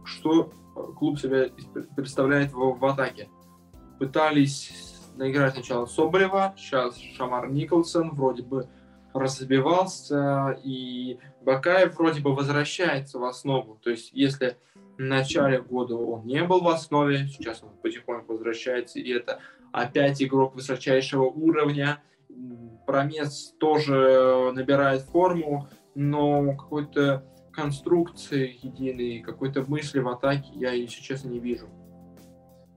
[0.04, 0.52] что
[0.96, 1.48] клуб себя
[1.94, 3.28] представляет в, в атаке.
[3.98, 8.68] Пытались наиграть сначала Соболева, сейчас Шамар Николсон вроде бы
[9.14, 13.78] разбивался, и Бакаев вроде бы возвращается в основу.
[13.82, 14.56] То есть, если
[14.96, 19.40] в начале года он не был в основе, сейчас он потихоньку возвращается, и это
[19.72, 22.02] опять игрок высочайшего уровня.
[22.86, 31.28] Промес тоже набирает форму, но какой-то конструкции единой, какой-то мысли в атаке я, если честно,
[31.28, 31.68] не вижу.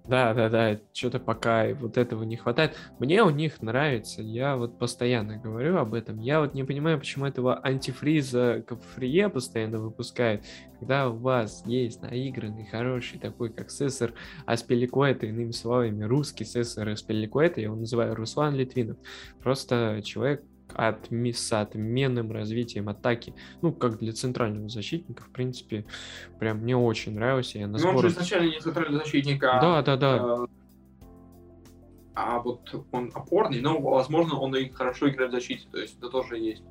[0.08, 2.78] Да, да, да, что-то пока вот этого не хватает.
[3.00, 6.20] Мне у них нравится, я вот постоянно говорю об этом.
[6.20, 10.44] Я вот не понимаю, почему этого антифриза Капфрие постоянно выпускают,
[10.80, 14.14] когда у вас есть наигранный, хороший такой, как Сессор
[14.46, 18.98] Аспеликуэта, иными словами, русский Сессор Аспеликуэта, я его называю Руслан Литвинов.
[19.42, 20.44] Просто человек
[20.74, 23.34] отми- с отменным развитием атаки.
[23.62, 25.86] Ну, как для центрального защитника, в принципе,
[26.40, 27.60] прям мне очень нравился.
[27.60, 30.18] Я на Но он же сборах- изначально не центральный защитник, а, Да, да, да.
[30.18, 30.46] э,
[32.16, 36.10] а вот он опорный, но, возможно, он и хорошо играет в защите, то есть это
[36.10, 36.64] тоже есть.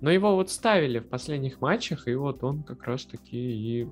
[0.00, 3.88] Но его вот ставили в последних матчах, и вот он как раз таки и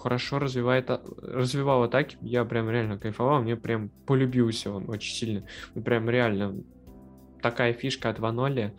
[0.00, 2.16] хорошо развивает, а- развивал атаки.
[2.20, 5.46] Я прям реально кайфовал, мне прям полюбился он очень сильно.
[5.74, 6.54] Ну, Прям реально
[7.44, 8.74] такая фишка от Ваноли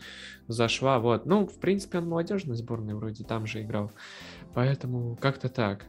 [0.47, 0.97] зашла.
[0.97, 1.28] Вот.
[1.28, 3.91] Ну, в принципе, он в молодежной сборной вроде там же играл.
[4.55, 5.86] Поэтому как-то так.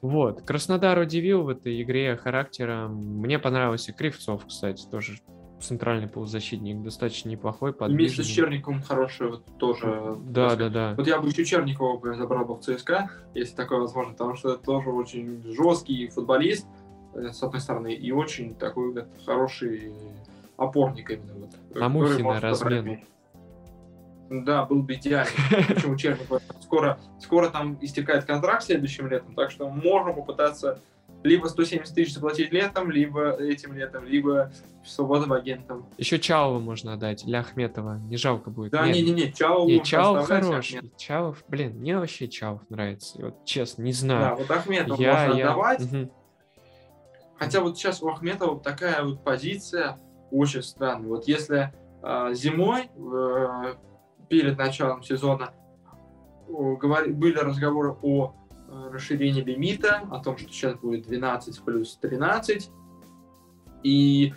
[0.00, 0.42] Вот.
[0.42, 2.94] Краснодар удивил в этой игре характером.
[3.20, 5.18] Мне понравился Кривцов, кстати, тоже
[5.60, 8.24] центральный полузащитник, достаточно неплохой, Вместе подвижный.
[8.24, 10.14] с Черниковым хороший вот тоже.
[10.20, 10.94] Да, да, да.
[10.96, 14.54] Вот я бы еще Черникова бы забрал бы в ЦСКА, если такое возможно, потому что
[14.54, 16.64] это тоже очень жесткий футболист,
[17.14, 19.92] э, с одной стороны, и очень такой вот хороший
[20.58, 21.32] опорник именно.
[21.34, 23.00] Вот, который Мухина размен.
[24.28, 25.30] Да, был бы идеально.
[25.68, 30.82] Почему Черников скоро, скоро там истекает контракт следующим летом, так что можем попытаться
[31.22, 34.52] либо 170 тысяч заплатить летом, либо этим летом, либо
[34.84, 35.86] свободным агентом.
[35.96, 37.98] Еще Чаова можно отдать, или Ахметова.
[37.98, 38.72] Не жалко будет.
[38.72, 40.78] Да, не-не-не, Чао не, оставлять, хороший.
[40.78, 40.96] Ахмед.
[40.96, 43.18] Чаов, блин, мне вообще Чаов нравится.
[43.20, 44.36] Вот честно, не Да, знаю.
[44.36, 45.44] вот Ахметов я, можно я...
[45.46, 46.10] отдавать, Мгм.
[47.38, 49.96] Хотя вот сейчас у Ахметова такая вот позиция
[50.30, 51.08] очень странная.
[51.08, 51.72] Вот если
[52.02, 53.74] э, зимой, э,
[54.28, 55.52] перед началом сезона,
[56.48, 58.34] говори- были разговоры о
[58.68, 62.70] э, расширение лимита, о том, что сейчас будет 12 плюс 13.
[63.84, 64.34] И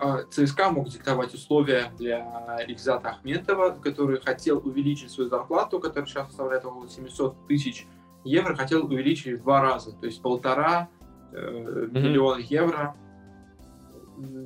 [0.00, 6.28] а, ЦСКА мог диктовать условия для Рикзата Ахметова, который хотел увеличить свою зарплату, которая сейчас
[6.28, 7.86] составляет около 700 тысяч
[8.24, 10.88] евро, хотел увеличить в два раза, то есть полтора
[11.32, 12.00] э, mm-hmm.
[12.00, 12.94] миллиона евро.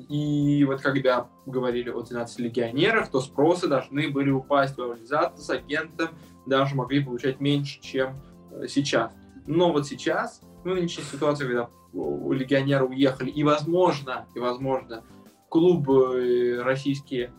[0.08, 5.50] И вот когда говорили о 12 легионерах, то спросы должны были упасть в реализацию с
[5.50, 6.10] агентом,
[6.46, 9.12] даже могли получать меньше, чем э, сейчас.
[9.46, 15.04] Но вот сейчас, ну, нынешняя ситуация, когда легионеры уехали, и возможно, и возможно,
[15.48, 17.32] клубы российские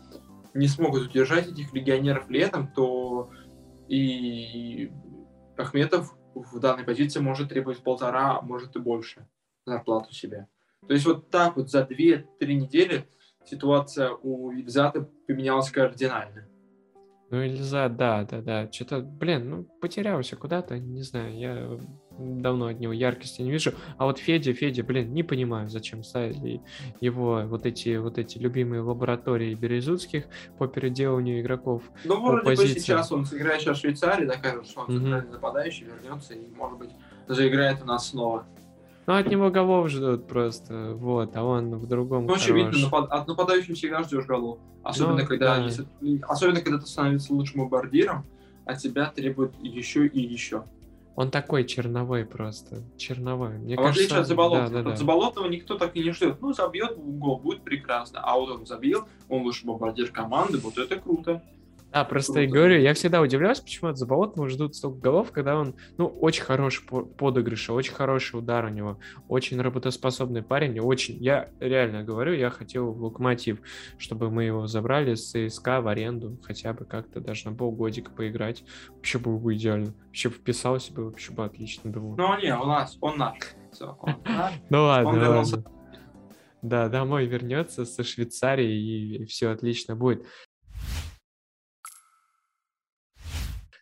[0.53, 3.29] не смогут удержать этих легионеров летом, то
[3.87, 4.91] и
[5.57, 9.27] Ахметов в данной позиции может требовать полтора, может и больше
[9.65, 10.47] зарплату себе.
[10.87, 13.07] То есть вот так вот за 2-3 недели
[13.45, 16.47] ситуация у Ильзата поменялась кардинально.
[17.29, 18.71] Ну, Ильза, да, да, да.
[18.71, 21.79] Что-то, блин, ну, потерялся куда-то, не знаю, я
[22.17, 23.73] давно от него яркости не вижу.
[23.97, 26.61] А вот Федя, Федя, блин, не понимаю, зачем ставили
[27.01, 30.25] его вот эти, вот эти любимые лаборатории Березутских
[30.57, 31.83] по переделыванию игроков.
[32.05, 36.33] Ну, может быть, сейчас он сыграет сейчас в Швейцарии, докажет, что он центральный нападающий, вернется
[36.33, 36.91] и, может быть,
[37.27, 38.47] заиграет у нас снова.
[39.07, 43.09] Ну, от него голов ждут просто, вот, а он в другом Ну, очевидно, напад...
[43.09, 44.59] от нападающего всегда ждешь голов.
[44.83, 45.63] Особенно, ну, когда, да.
[45.63, 45.87] если...
[46.27, 48.25] особенно, когда ты становишься лучшим бомбардиром,
[48.65, 50.65] а тебя требуют еще и еще.
[51.15, 53.57] Он такой черновой просто, черновой.
[53.57, 54.95] Мне а кажется, в отличие от Заболотного, да, да, да.
[54.97, 56.41] Заболотного никто так и не ждет.
[56.41, 58.19] Ну, забьет гол, будет прекрасно.
[58.21, 61.41] А вот он забил, он лучший бомбардир команды, вот это круто.
[61.97, 65.73] Да, просто я говорю, я всегда удивляюсь, почему от Заболотного ждут столько голов, когда он,
[65.97, 72.03] ну, очень хороший подыгрыш, очень хороший удар у него, очень работоспособный парень, очень, я реально
[72.03, 73.61] говорю, я хотел в Локомотив,
[73.97, 78.63] чтобы мы его забрали с ЦСКА в аренду, хотя бы как-то даже на полгодика поиграть,
[78.89, 82.15] вообще было бы идеально, вообще вписался бы, вообще бы отлично, думаю.
[82.15, 83.39] Ну, не, у нас, он наш.
[84.69, 85.63] Ну ладно, ладно.
[86.61, 90.25] Да, домой вернется со Швейцарии и все отлично будет.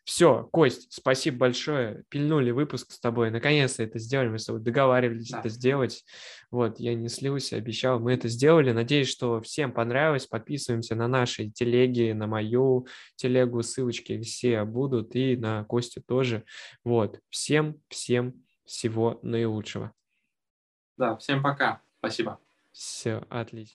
[0.05, 2.03] Все, Кость, спасибо большое.
[2.09, 3.31] Пильнули выпуск с тобой.
[3.31, 4.29] Наконец-то это сделали.
[4.29, 5.39] Мы с тобой договаривались да.
[5.39, 6.05] это сделать.
[6.51, 7.99] Вот, я не слился, обещал.
[7.99, 8.71] Мы это сделали.
[8.71, 10.27] Надеюсь, что всем понравилось.
[10.27, 12.85] Подписываемся на наши телеги, на мою
[13.15, 13.63] телегу.
[13.63, 15.15] Ссылочки все будут.
[15.15, 16.43] И на Костю тоже.
[16.83, 17.19] Вот.
[17.29, 19.91] Всем, всем всего наилучшего.
[20.97, 21.81] Да, всем пока.
[21.97, 22.39] Спасибо.
[22.71, 23.73] Все, отлично.